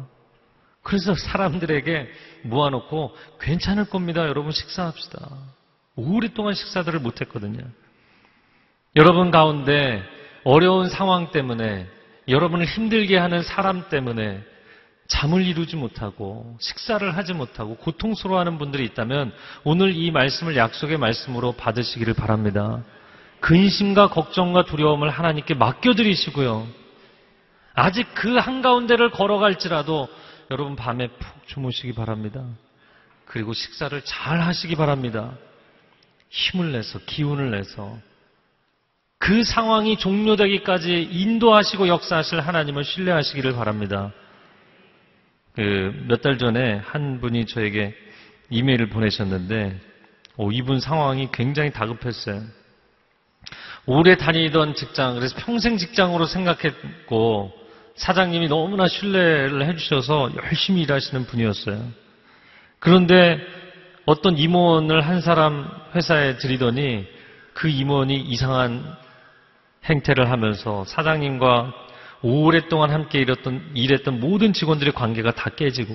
그래서 0.82 1.14
사람들에게 1.14 2.08
모아놓고 2.44 3.14
괜찮을 3.38 3.90
겁니다. 3.90 4.26
여러분 4.26 4.50
식사합시다. 4.50 5.28
오랫동안 5.94 6.54
식사들을 6.54 7.00
못했거든요. 7.00 7.64
여러분 8.96 9.30
가운데 9.30 10.02
어려운 10.44 10.88
상황 10.88 11.32
때문에 11.32 11.86
여러분을 12.28 12.64
힘들게 12.64 13.18
하는 13.18 13.42
사람 13.42 13.90
때문에 13.90 14.53
잠을 15.06 15.46
이루지 15.46 15.76
못하고 15.76 16.56
식사를 16.60 17.16
하지 17.16 17.34
못하고 17.34 17.76
고통스러워하는 17.76 18.58
분들이 18.58 18.84
있다면 18.84 19.32
오늘 19.62 19.94
이 19.94 20.10
말씀을 20.10 20.56
약속의 20.56 20.96
말씀으로 20.98 21.52
받으시기를 21.52 22.14
바랍니다. 22.14 22.82
근심과 23.40 24.08
걱정과 24.08 24.64
두려움을 24.64 25.10
하나님께 25.10 25.54
맡겨드리시고요. 25.54 26.66
아직 27.74 28.06
그 28.14 28.36
한가운데를 28.36 29.10
걸어갈지라도 29.10 30.08
여러분 30.50 30.76
밤에 30.76 31.08
푹 31.08 31.46
주무시기 31.48 31.92
바랍니다. 31.92 32.42
그리고 33.26 33.52
식사를 33.52 34.00
잘 34.04 34.40
하시기 34.40 34.76
바랍니다. 34.76 35.32
힘을 36.30 36.72
내서, 36.72 36.98
기운을 37.00 37.50
내서 37.50 37.98
그 39.18 39.42
상황이 39.42 39.96
종료되기까지 39.96 41.08
인도하시고 41.10 41.88
역사하실 41.88 42.40
하나님을 42.40 42.84
신뢰하시기를 42.84 43.54
바랍니다. 43.54 44.12
그 45.54 45.92
몇 46.08 46.20
달 46.20 46.38
전에 46.38 46.80
한 46.84 47.20
분이 47.20 47.46
저에게 47.46 47.94
이메일을 48.50 48.88
보내셨는데 48.88 49.78
오, 50.36 50.50
이분 50.50 50.80
상황이 50.80 51.28
굉장히 51.32 51.70
다급했어요. 51.70 52.42
오래 53.86 54.16
다니던 54.16 54.74
직장, 54.74 55.14
그래서 55.14 55.36
평생 55.38 55.76
직장으로 55.76 56.26
생각했고 56.26 57.52
사장님이 57.96 58.48
너무나 58.48 58.88
신뢰를 58.88 59.64
해주셔서 59.66 60.32
열심히 60.42 60.82
일하시는 60.82 61.26
분이었어요. 61.26 61.80
그런데 62.80 63.38
어떤 64.06 64.36
임원을 64.36 65.02
한 65.02 65.20
사람 65.20 65.70
회사에 65.94 66.36
들이더니 66.38 67.06
그 67.52 67.68
임원이 67.68 68.16
이상한 68.16 68.84
행태를 69.84 70.30
하면서 70.30 70.84
사장님과 70.86 71.72
오랫동안 72.26 72.90
함께 72.90 73.18
일했던, 73.18 73.72
일했던 73.74 74.18
모든 74.18 74.54
직원들의 74.54 74.94
관계가 74.94 75.32
다 75.32 75.50
깨지고 75.50 75.94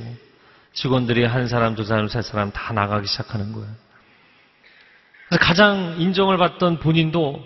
직원들이 0.74 1.26
한 1.26 1.48
사람, 1.48 1.74
두 1.74 1.84
사람, 1.84 2.08
세 2.08 2.22
사람 2.22 2.52
다 2.52 2.72
나가기 2.72 3.08
시작하는 3.08 3.52
거예요. 3.52 3.68
그래서 5.28 5.44
가장 5.44 5.96
인정을 6.00 6.38
받던 6.38 6.78
본인도 6.80 7.44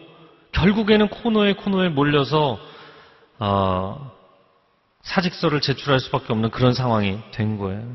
결국에는 0.51 1.07
코너에 1.07 1.53
코너에 1.53 1.87
몰려서 1.87 2.59
어, 3.39 4.11
사직서를 5.03 5.61
제출할 5.61 6.01
수밖에 6.01 6.33
없는 6.33 6.51
그런 6.51 6.73
상황이 6.73 7.19
된 7.31 7.57
거예요. 7.57 7.87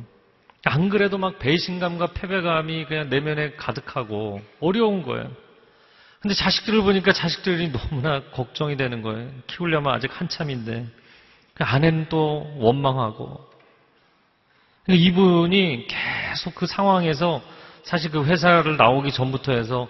안 0.64 0.89
그래도 0.89 1.18
막 1.18 1.39
배신감과 1.39 2.14
패배감이 2.14 2.86
그냥 2.86 3.11
내면에 3.11 3.53
가득하고 3.57 4.41
어려운 4.61 5.03
거예요. 5.03 5.30
근데 6.21 6.35
자식들을 6.35 6.83
보니까 6.83 7.12
자식들이 7.12 7.71
너무나 7.71 8.23
걱정이 8.31 8.77
되는 8.77 9.03
거예요. 9.03 9.31
키우려면 9.47 9.95
아직 9.95 10.11
한참인데. 10.21 10.87
그 11.55 11.64
아내는 11.64 12.09
또 12.09 12.53
원망하고. 12.59 13.49
이분이 14.89 15.87
계속 15.87 16.55
그 16.55 16.66
상황에서 16.66 17.43
사실 17.83 18.11
그 18.11 18.25
회사를 18.25 18.77
나오기 18.77 19.12
전부터 19.12 19.53
해서 19.53 19.89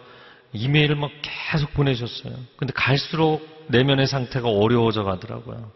이메일을 0.52 0.96
막 0.96 1.10
계속 1.22 1.72
보내셨어요. 1.74 2.34
근데 2.56 2.72
갈수록 2.74 3.66
내면의 3.68 4.06
상태가 4.06 4.48
어려워져 4.48 5.04
가더라고요. 5.04 5.70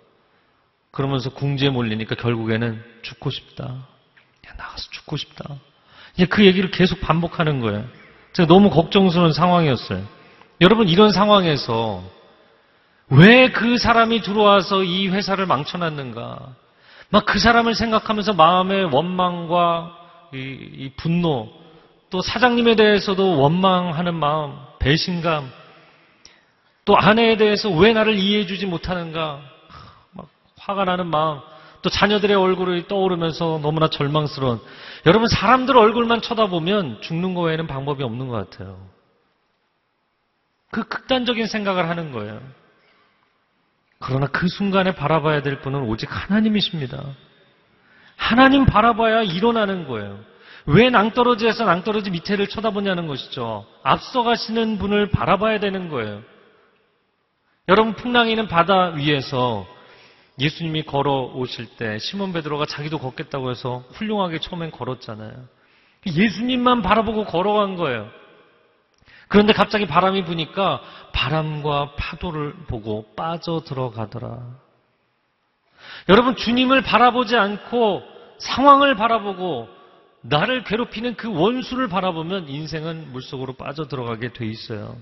그러면서 0.90 1.30
궁지에 1.30 1.70
몰리니까 1.70 2.16
결국에는 2.16 2.82
죽고 3.02 3.30
싶다. 3.30 3.64
야, 3.64 4.54
나가서 4.56 4.90
죽고 4.90 5.16
싶다. 5.16 5.56
이제 6.14 6.26
그 6.26 6.44
얘기를 6.44 6.70
계속 6.70 7.00
반복하는 7.00 7.60
거예요. 7.60 7.86
제가 8.34 8.46
너무 8.46 8.70
걱정스러운 8.70 9.32
상황이었어요. 9.32 10.21
여러분, 10.62 10.88
이런 10.88 11.10
상황에서 11.12 12.02
왜 13.08 13.52
그 13.52 13.76
사람이 13.76 14.22
들어와서 14.22 14.84
이 14.84 15.08
회사를 15.08 15.44
망쳐놨는가? 15.46 16.38
막 17.10 17.26
그 17.26 17.38
사람을 17.38 17.74
생각하면서 17.74 18.32
마음의 18.32 18.84
원망과 18.86 19.98
이, 20.32 20.38
이 20.38 20.92
분노, 20.96 21.50
또 22.08 22.22
사장님에 22.22 22.74
대해서도 22.76 23.38
원망하는 23.38 24.14
마음, 24.14 24.54
배신감, 24.78 25.50
또 26.86 26.96
아내에 26.96 27.36
대해서 27.36 27.68
왜 27.68 27.92
나를 27.92 28.14
이해해주지 28.14 28.64
못하는가, 28.66 29.40
막 30.12 30.28
화가 30.58 30.84
나는 30.84 31.08
마음, 31.08 31.40
또 31.82 31.90
자녀들의 31.90 32.34
얼굴이 32.36 32.86
떠오르면서 32.88 33.60
너무나 33.62 33.88
절망스러운. 33.88 34.60
여러분, 35.06 35.28
사람들 35.28 35.76
얼굴만 35.76 36.22
쳐다보면 36.22 37.02
죽는 37.02 37.34
거 37.34 37.42
외에는 37.42 37.66
방법이 37.66 38.02
없는 38.04 38.28
것 38.28 38.50
같아요. 38.50 38.78
그 40.72 40.82
극단적인 40.84 41.46
생각을 41.46 41.88
하는 41.88 42.12
거예요. 42.12 42.40
그러나 43.98 44.26
그 44.26 44.48
순간에 44.48 44.94
바라봐야 44.94 45.42
될 45.42 45.60
분은 45.60 45.82
오직 45.82 46.08
하나님이십니다. 46.10 47.04
하나님 48.16 48.64
바라봐야 48.64 49.22
일어나는 49.22 49.86
거예요. 49.86 50.18
왜 50.64 50.88
낭떠러지에서 50.88 51.66
낭떠러지 51.66 52.10
밑에를 52.10 52.48
쳐다보냐는 52.48 53.06
것이죠. 53.06 53.66
앞서가시는 53.82 54.78
분을 54.78 55.10
바라봐야 55.10 55.60
되는 55.60 55.90
거예요. 55.90 56.22
여러분 57.68 57.94
풍랑이는 57.94 58.48
바다 58.48 58.88
위에서 58.94 59.66
예수님이 60.40 60.84
걸어오실 60.84 61.76
때 61.76 61.98
시몬 61.98 62.32
베드로가 62.32 62.64
자기도 62.64 62.98
걷겠다고 62.98 63.50
해서 63.50 63.84
훌륭하게 63.92 64.38
처음엔 64.38 64.70
걸었잖아요. 64.70 65.32
예수님만 66.06 66.80
바라보고 66.80 67.26
걸어간 67.26 67.76
거예요. 67.76 68.21
그런데 69.32 69.54
갑자기 69.54 69.86
바람이 69.86 70.26
부니까 70.26 70.82
바람과 71.14 71.94
파도를 71.96 72.52
보고 72.66 73.14
빠져 73.16 73.62
들어가더라. 73.64 74.42
여러분 76.10 76.36
주님을 76.36 76.82
바라보지 76.82 77.34
않고 77.38 78.02
상황을 78.36 78.94
바라보고 78.94 79.70
나를 80.20 80.64
괴롭히는 80.64 81.14
그 81.14 81.32
원수를 81.32 81.88
바라보면 81.88 82.50
인생은 82.50 83.10
물속으로 83.12 83.54
빠져 83.54 83.88
들어가게 83.88 84.34
돼 84.34 84.44
있어요. 84.44 84.98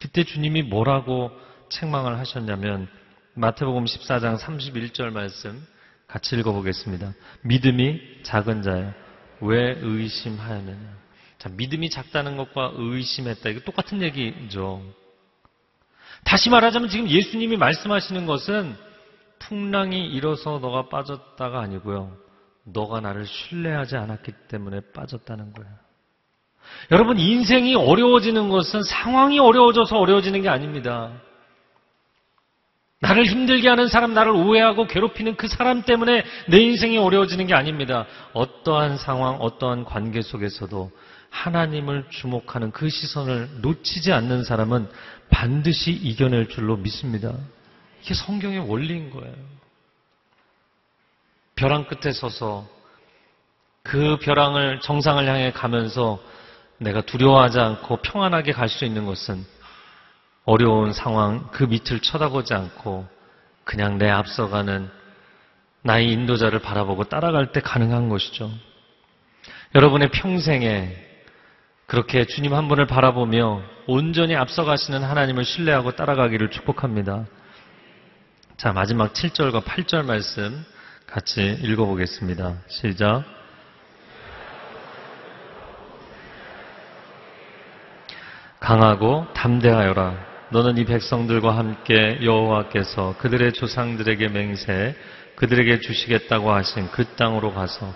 그때 0.00 0.22
주님이 0.22 0.62
뭐라고 0.62 1.32
책망을 1.68 2.16
하셨냐면 2.20 2.86
마태복음 3.34 3.86
14장 3.86 4.38
31절 4.38 5.10
말씀 5.10 5.60
같이 6.06 6.36
읽어보겠습니다. 6.36 7.12
믿음이 7.42 8.22
작은 8.22 8.62
자여 8.62 8.92
왜 9.40 9.76
의심하였느냐. 9.80 11.03
자, 11.44 11.50
믿음이 11.52 11.90
작다는 11.90 12.38
것과 12.38 12.72
의심했다. 12.74 13.50
이거 13.50 13.60
똑같은 13.60 14.00
얘기죠. 14.00 14.82
다시 16.24 16.48
말하자면 16.48 16.88
지금 16.88 17.06
예수님이 17.06 17.58
말씀하시는 17.58 18.24
것은 18.24 18.74
풍랑이 19.40 20.06
일어서 20.06 20.58
너가 20.58 20.88
빠졌다가 20.88 21.60
아니고요. 21.60 22.16
너가 22.64 23.00
나를 23.00 23.26
신뢰하지 23.26 23.94
않았기 23.96 24.32
때문에 24.48 24.80
빠졌다는 24.94 25.52
거예요. 25.52 25.70
여러분, 26.90 27.18
인생이 27.18 27.74
어려워지는 27.74 28.48
것은 28.48 28.82
상황이 28.82 29.38
어려워져서 29.38 29.98
어려워지는 29.98 30.40
게 30.40 30.48
아닙니다. 30.48 31.12
나를 33.00 33.26
힘들게 33.26 33.68
하는 33.68 33.88
사람, 33.88 34.14
나를 34.14 34.32
오해하고 34.32 34.86
괴롭히는 34.86 35.36
그 35.36 35.46
사람 35.46 35.82
때문에 35.82 36.24
내 36.48 36.58
인생이 36.58 36.96
어려워지는 36.96 37.46
게 37.46 37.52
아닙니다. 37.52 38.06
어떠한 38.32 38.96
상황, 38.96 39.34
어떠한 39.42 39.84
관계 39.84 40.22
속에서도 40.22 40.90
하나님을 41.34 42.06
주목하는 42.10 42.70
그 42.70 42.88
시선을 42.88 43.60
놓치지 43.60 44.12
않는 44.12 44.44
사람은 44.44 44.88
반드시 45.30 45.90
이겨낼 45.90 46.48
줄로 46.48 46.76
믿습니다. 46.76 47.32
이게 48.02 48.14
성경의 48.14 48.60
원리인 48.70 49.10
거예요. 49.10 49.34
벼랑 51.56 51.86
끝에 51.88 52.12
서서 52.12 52.68
그 53.82 54.16
벼랑을 54.20 54.80
정상을 54.80 55.26
향해 55.26 55.50
가면서 55.50 56.22
내가 56.78 57.00
두려워하지 57.00 57.58
않고 57.58 57.96
평안하게 57.98 58.52
갈 58.52 58.68
수 58.68 58.84
있는 58.84 59.04
것은 59.04 59.44
어려운 60.44 60.92
상황 60.92 61.48
그 61.50 61.64
밑을 61.64 62.00
쳐다보지 62.00 62.54
않고 62.54 63.08
그냥 63.64 63.98
내 63.98 64.08
앞서가는 64.08 64.88
나의 65.82 66.12
인도자를 66.12 66.60
바라보고 66.60 67.04
따라갈 67.04 67.50
때 67.50 67.60
가능한 67.60 68.08
것이죠. 68.08 68.50
여러분의 69.74 70.10
평생에 70.10 71.13
그렇게 71.86 72.24
주님 72.24 72.54
한 72.54 72.68
분을 72.68 72.86
바라보며 72.86 73.62
온전히 73.86 74.34
앞서가시는 74.34 75.02
하나님을 75.02 75.44
신뢰하고 75.44 75.92
따라가기를 75.92 76.50
축복합니다. 76.50 77.26
자, 78.56 78.72
마지막 78.72 79.12
7절과 79.12 79.64
8절 79.64 80.04
말씀 80.06 80.64
같이 81.06 81.58
읽어보겠습니다. 81.62 82.54
시작. 82.68 83.24
강하고 88.60 89.26
담대하여라. 89.34 90.34
너는 90.48 90.78
이 90.78 90.84
백성들과 90.86 91.56
함께 91.56 92.18
여호와께서 92.22 93.16
그들의 93.18 93.52
조상들에게 93.52 94.28
맹세 94.28 94.96
그들에게 95.36 95.80
주시겠다고 95.80 96.52
하신 96.52 96.90
그 96.90 97.04
땅으로 97.16 97.52
가서 97.52 97.92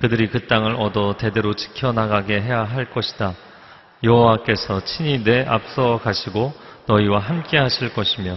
그들이 0.00 0.28
그 0.28 0.46
땅을 0.46 0.76
얻어 0.76 1.16
대대로 1.16 1.54
지켜나가게 1.54 2.40
해야 2.40 2.64
할 2.64 2.90
것이다. 2.90 3.34
여호와께서 4.02 4.84
친히 4.84 5.24
내 5.24 5.44
앞서 5.44 5.98
가시고 5.98 6.54
너희와 6.86 7.18
함께 7.18 7.58
하실 7.58 7.92
것이며 7.92 8.36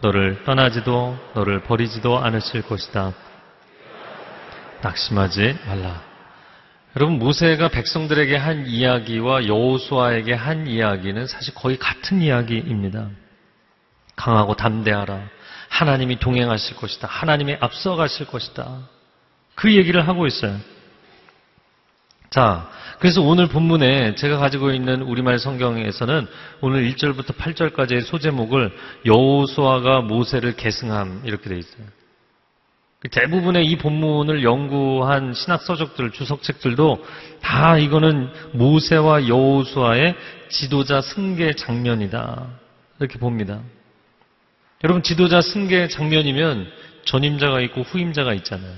너를 0.00 0.42
떠나지도 0.44 1.16
너를 1.34 1.62
버리지도 1.62 2.18
않으실 2.18 2.62
것이다. 2.62 3.12
낙심하지 4.80 5.58
말라. 5.66 6.02
여러분 6.96 7.18
모세가 7.18 7.68
백성들에게 7.68 8.36
한 8.36 8.66
이야기와 8.66 9.46
여호수아에게 9.46 10.34
한 10.34 10.66
이야기는 10.66 11.26
사실 11.26 11.54
거의 11.54 11.78
같은 11.78 12.20
이야기입니다. 12.20 13.08
강하고 14.16 14.56
담대하라. 14.56 15.20
하나님이 15.68 16.18
동행하실 16.18 16.76
것이다. 16.76 17.08
하나님이 17.08 17.56
앞서가실 17.60 18.26
것이다. 18.26 18.80
그 19.54 19.74
얘기를 19.74 20.06
하고 20.06 20.26
있어요. 20.26 20.58
자, 22.32 22.66
그래서 22.98 23.20
오늘 23.20 23.46
본문에 23.46 24.14
제가 24.14 24.38
가지고 24.38 24.70
있는 24.70 25.02
우리말 25.02 25.38
성경에서는 25.38 26.26
오늘 26.62 26.90
1절부터 26.90 27.36
8절까지의 27.36 28.04
소제목을 28.06 28.74
여호수아가 29.04 30.00
모세를 30.00 30.56
계승함 30.56 31.24
이렇게 31.26 31.50
돼 31.50 31.58
있어요. 31.58 31.84
그 33.00 33.10
대부분의 33.10 33.66
이 33.66 33.76
본문을 33.76 34.44
연구한 34.44 35.34
신학 35.34 35.60
서적들, 35.60 36.12
주석책들도 36.12 37.04
다 37.42 37.76
이거는 37.76 38.30
모세와 38.52 39.28
여호수아의 39.28 40.14
지도자 40.48 41.02
승계 41.02 41.52
장면이다. 41.52 42.46
이렇게 42.98 43.18
봅니다. 43.18 43.60
여러분 44.84 45.02
지도자 45.02 45.42
승계 45.42 45.88
장면이면 45.88 46.66
전임자가 47.04 47.60
있고 47.60 47.82
후임자가 47.82 48.32
있잖아요. 48.34 48.72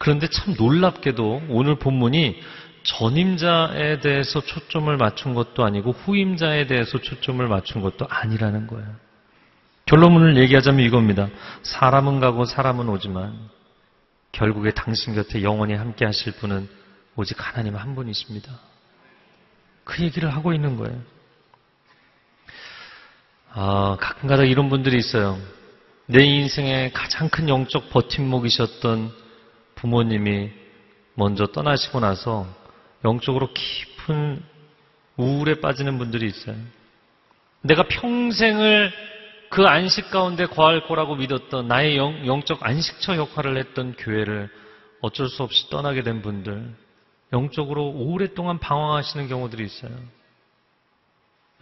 그런데 0.00 0.28
참 0.28 0.54
놀랍게도 0.58 1.42
오늘 1.50 1.74
본문이 1.74 2.40
전임자에 2.82 4.00
대해서 4.00 4.40
초점을 4.40 4.94
맞춘 4.96 5.34
것도 5.34 5.64
아니고 5.64 5.92
후임자에 5.92 6.66
대해서 6.66 6.98
초점을 6.98 7.46
맞춘 7.46 7.82
것도 7.82 8.06
아니라는 8.08 8.66
거예요. 8.66 8.88
결론문을 9.86 10.36
얘기하자면 10.38 10.84
이겁니다. 10.86 11.28
사람은 11.62 12.20
가고 12.20 12.44
사람은 12.44 12.88
오지만 12.88 13.36
결국에 14.32 14.70
당신 14.70 15.14
곁에 15.14 15.42
영원히 15.42 15.74
함께 15.74 16.04
하실 16.04 16.32
분은 16.32 16.68
오직 17.16 17.36
하나님 17.38 17.76
한 17.76 17.94
분이십니다. 17.94 18.52
그 19.84 20.02
얘기를 20.04 20.32
하고 20.32 20.52
있는 20.52 20.76
거예요. 20.76 21.02
아, 23.52 23.96
가끔가다 24.00 24.44
이런 24.44 24.68
분들이 24.68 24.96
있어요. 24.96 25.38
내 26.06 26.24
인생의 26.24 26.92
가장 26.92 27.28
큰 27.28 27.48
영적 27.48 27.90
버팀목이셨던 27.90 29.12
부모님이 29.74 30.50
먼저 31.14 31.46
떠나시고 31.46 32.00
나서 32.00 32.46
영적으로 33.04 33.48
깊은 33.52 34.42
우울에 35.16 35.60
빠지는 35.60 35.98
분들이 35.98 36.26
있어요. 36.26 36.56
내가 37.62 37.84
평생을 37.88 38.92
그 39.50 39.66
안식 39.66 40.10
가운데 40.10 40.46
거할 40.46 40.86
거라고 40.86 41.16
믿었던 41.16 41.66
나의 41.66 41.96
영, 41.96 42.26
영적 42.26 42.64
안식처 42.64 43.16
역할을 43.16 43.56
했던 43.58 43.94
교회를 43.96 44.48
어쩔 45.00 45.28
수 45.28 45.42
없이 45.42 45.68
떠나게 45.70 46.02
된 46.02 46.22
분들, 46.22 46.74
영적으로 47.32 47.90
오랫동안 47.90 48.58
방황하시는 48.58 49.28
경우들이 49.28 49.64
있어요. 49.64 49.90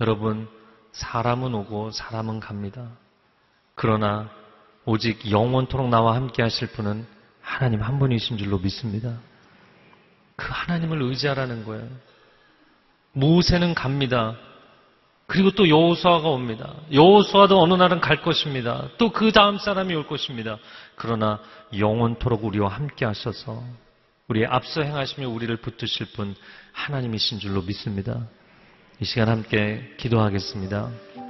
여러분, 0.01 0.49
사람은 0.93 1.55
오고 1.55 1.91
사람은 1.91 2.41
갑니다. 2.41 2.91
그러나 3.75 4.31
오직 4.85 5.31
영원토록 5.31 5.89
나와 5.89 6.15
함께 6.15 6.43
하실 6.43 6.69
분은 6.69 7.07
하나님 7.41 7.83
한 7.83 7.99
분이신 7.99 8.39
줄로 8.39 8.59
믿습니다. 8.59 9.19
그 10.39 10.47
하나님을 10.51 11.03
의지하라는 11.03 11.65
거예요. 11.65 11.87
모세는 13.13 13.75
갑니다. 13.75 14.37
그리고 15.27 15.51
또 15.51 15.69
여호수아가 15.69 16.29
옵니다. 16.29 16.75
여호수아도 16.93 17.61
어느 17.61 17.75
날은 17.75 18.01
갈 18.01 18.23
것입니다. 18.23 18.89
또 18.97 19.11
그 19.11 19.33
다음 19.33 19.59
사람이 19.59 19.95
올 19.95 20.07
것입니다. 20.07 20.59
그러나 20.95 21.41
영원토록 21.77 22.45
우리와 22.45 22.69
함께 22.69 23.05
하셔서 23.05 23.63
우리의 24.29 24.47
앞서 24.47 24.83
행하시며 24.83 25.29
우리를 25.29 25.55
붙드실 25.57 26.13
분 26.13 26.37
하나님이신 26.73 27.41
줄로 27.41 27.61
믿습니다. 27.63 28.21
이 29.01 29.05
시간 29.05 29.29
함께 29.29 29.95
기도하겠습니다. 29.99 31.28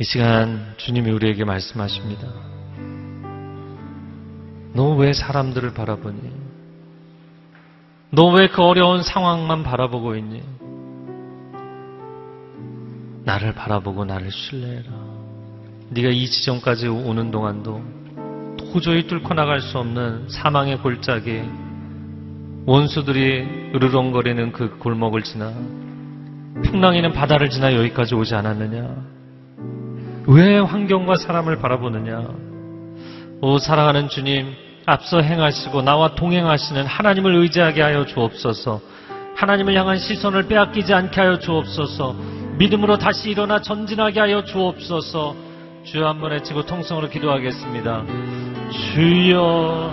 이 0.00 0.04
시간 0.04 0.74
주님이 0.76 1.10
우리에게 1.10 1.44
말씀하십니다. 1.44 2.26
너 4.74 4.94
왜 4.94 5.12
사람들을 5.12 5.74
바라보니? 5.74 6.20
너 8.12 8.30
왜 8.34 8.46
그 8.48 8.62
어려운 8.62 9.02
상황만 9.02 9.62
바라보고 9.64 10.14
있니? 10.16 10.42
나를 13.24 13.54
바라보고 13.54 14.04
나를 14.04 14.30
신뢰해라. 14.30 14.88
네가 15.90 16.08
이 16.10 16.26
지점까지 16.26 16.86
오는 16.88 17.30
동안도 17.30 17.82
도저히 18.72 19.06
뚫고 19.06 19.34
나갈 19.34 19.60
수 19.60 19.78
없는 19.78 20.28
사망의 20.28 20.78
골짜기, 20.78 21.42
원수들이 22.66 23.72
으르렁거리는 23.74 24.52
그 24.52 24.78
골목을 24.78 25.22
지나 25.22 25.52
풍랑이는 26.64 27.12
바다를 27.12 27.50
지나 27.50 27.74
여기까지 27.74 28.14
오지 28.14 28.34
않았느냐? 28.34 29.07
왜 30.28 30.58
환경과 30.58 31.16
사람을 31.16 31.56
바라보느냐? 31.56 32.28
오 33.40 33.58
사랑하는 33.58 34.08
주님, 34.10 34.52
앞서 34.84 35.20
행하시고 35.20 35.80
나와 35.82 36.14
동행하시는 36.14 36.84
하나님을 36.84 37.34
의지하게 37.34 37.80
하여 37.80 38.04
주옵소서. 38.04 38.80
하나님을 39.36 39.74
향한 39.74 39.98
시선을 39.98 40.48
빼앗기지 40.48 40.92
않게 40.92 41.18
하여 41.20 41.38
주옵소서. 41.38 42.14
믿음으로 42.58 42.98
다시 42.98 43.30
일어나 43.30 43.62
전진하게 43.62 44.20
하여 44.20 44.44
주옵소서. 44.44 45.34
주여 45.84 46.06
한 46.08 46.20
번 46.20 46.32
외치고 46.32 46.66
통성으로 46.66 47.08
기도하겠습니다. 47.08 48.04
주여, 48.70 49.92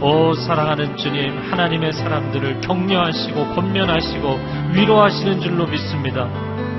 오 0.00 0.32
사랑하는 0.32 0.96
주님, 0.96 1.36
하나님의 1.50 1.92
사람들을 1.92 2.62
격려하시고 2.62 3.54
권면하시고 3.54 4.40
위로하시는 4.72 5.40
줄로 5.40 5.66
믿습니다. 5.66 6.26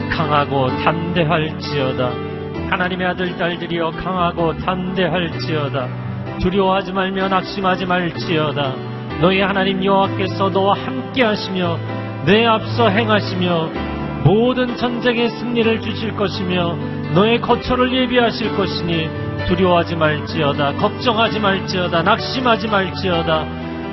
강하고 0.10 0.70
담대할지어다. 0.84 2.33
하나님의 2.74 3.06
아들 3.06 3.38
딸들이여 3.38 3.92
강하고 3.92 4.58
담대할지어다. 4.58 6.40
두려워하지 6.40 6.92
말며 6.92 7.28
낙심하지 7.28 7.86
말지어다. 7.86 8.74
너희 9.22 9.42
하나님 9.42 9.84
여호와께서 9.84 10.50
너와 10.50 10.76
함께 10.76 11.24
하시며 11.24 11.78
내 12.26 12.46
앞서 12.46 12.90
행하시며 12.90 13.70
모든 14.24 14.76
전쟁의 14.76 15.30
승리를 15.30 15.82
주실 15.82 16.16
것이며 16.16 16.76
너의 17.14 17.40
거처를 17.42 17.94
예비하실 17.94 18.56
것이니 18.56 19.10
두려워하지 19.48 19.96
말지어다 19.96 20.74
걱정하지 20.74 21.40
말지어다 21.42 22.02
낙심하지 22.02 22.70
말지어다 22.70 23.46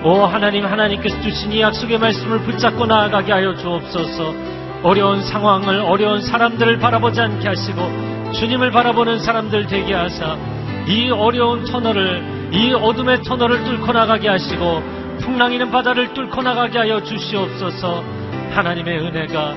오 0.04 0.24
하나님 0.24 0.64
하나님께서 0.64 1.20
주신 1.20 1.52
이 1.52 1.60
약속의 1.60 1.98
말씀을 1.98 2.38
붙잡고 2.40 2.86
나아가게 2.86 3.32
하여 3.32 3.54
주옵소서 3.56 4.59
어려운 4.82 5.22
상황을 5.22 5.80
어려운 5.80 6.22
사람들을 6.22 6.78
바라보지 6.78 7.20
않게 7.20 7.46
하시고 7.46 8.32
주님을 8.32 8.70
바라보는 8.70 9.18
사람들 9.18 9.66
되게 9.66 9.92
하사 9.94 10.38
이 10.86 11.10
어려운 11.10 11.64
터널을 11.64 12.50
이 12.52 12.72
어둠의 12.72 13.22
터널을 13.22 13.64
뚫고 13.64 13.92
나가게 13.92 14.28
하시고 14.28 14.82
풍랑이는 15.20 15.70
바다를 15.70 16.14
뚫고 16.14 16.42
나가게 16.42 16.78
하여 16.78 17.02
주시옵소서 17.02 18.02
하나님의 18.50 18.98
은혜가 18.98 19.54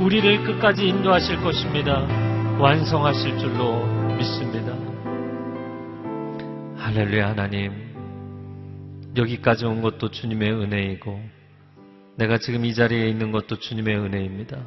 우리를 0.00 0.42
끝까지 0.42 0.88
인도하실 0.88 1.40
것입니다. 1.40 2.00
완성하실 2.58 3.38
줄로 3.38 3.86
믿습니다. 4.16 4.72
할렐루야 6.78 7.28
하나님 7.28 7.72
여기까지 9.16 9.64
온 9.66 9.80
것도 9.82 10.10
주님의 10.10 10.52
은혜이고 10.52 11.20
내가 12.16 12.38
지금 12.38 12.64
이 12.64 12.74
자리에 12.74 13.08
있는 13.08 13.32
것도 13.32 13.58
주님의 13.58 13.96
은혜입니다. 13.96 14.58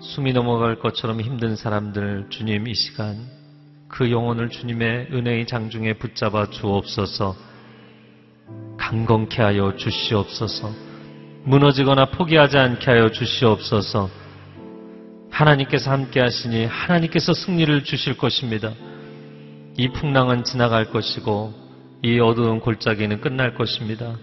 숨이 0.00 0.32
넘어갈 0.32 0.78
것처럼 0.78 1.20
힘든 1.20 1.56
사람들 1.56 2.26
주님 2.30 2.68
이 2.68 2.74
시간 2.74 3.16
그 3.88 4.10
영혼을 4.10 4.50
주님의 4.50 5.08
은혜의 5.12 5.46
장중에 5.46 5.94
붙잡아 5.94 6.50
주옵소서. 6.50 7.36
강건케 8.76 9.42
하여 9.42 9.76
주시옵소서. 9.76 10.70
무너지거나 11.44 12.10
포기하지 12.10 12.58
않게 12.58 12.90
하여 12.90 13.10
주시옵소서. 13.10 14.10
하나님께서 15.30 15.90
함께 15.90 16.20
하시니 16.20 16.66
하나님께서 16.66 17.32
승리를 17.32 17.84
주실 17.84 18.16
것입니다. 18.16 18.72
이 19.76 19.88
풍랑은 19.88 20.44
지나갈 20.44 20.90
것이고 20.90 21.54
이 22.02 22.18
어두운 22.20 22.60
골짜기는 22.60 23.20
끝날 23.20 23.54
것입니다. 23.54 24.16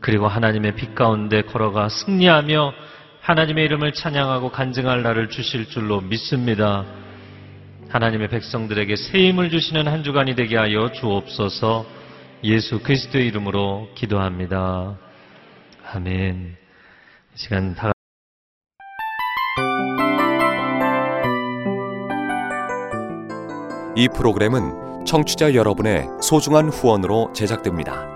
그리고 0.00 0.28
하나님의 0.28 0.76
빛 0.76 0.94
가운데 0.94 1.42
걸어가 1.42 1.88
승리하며 1.88 2.72
하나님의 3.20 3.64
이름을 3.64 3.92
찬양하고 3.92 4.50
간증할 4.50 5.02
날을 5.02 5.30
주실 5.30 5.68
줄로 5.68 6.00
믿습니다. 6.00 6.84
하나님의 7.88 8.28
백성들에게 8.28 8.96
새 8.96 9.28
힘을 9.28 9.50
주시는 9.50 9.88
한 9.88 10.04
주간이 10.04 10.34
되게 10.34 10.56
하여 10.56 10.92
주옵소서 10.92 11.86
예수 12.44 12.80
그리스도의 12.80 13.26
이름으로 13.26 13.88
기도합니다. 13.94 14.96
아멘. 15.92 16.56
시간 17.34 17.74
다 17.74 17.92
이 23.96 24.08
프로그램은 24.08 25.06
청취자 25.06 25.54
여러분의 25.54 26.06
소중한 26.20 26.68
후원으로 26.68 27.32
제작됩니다. 27.32 28.15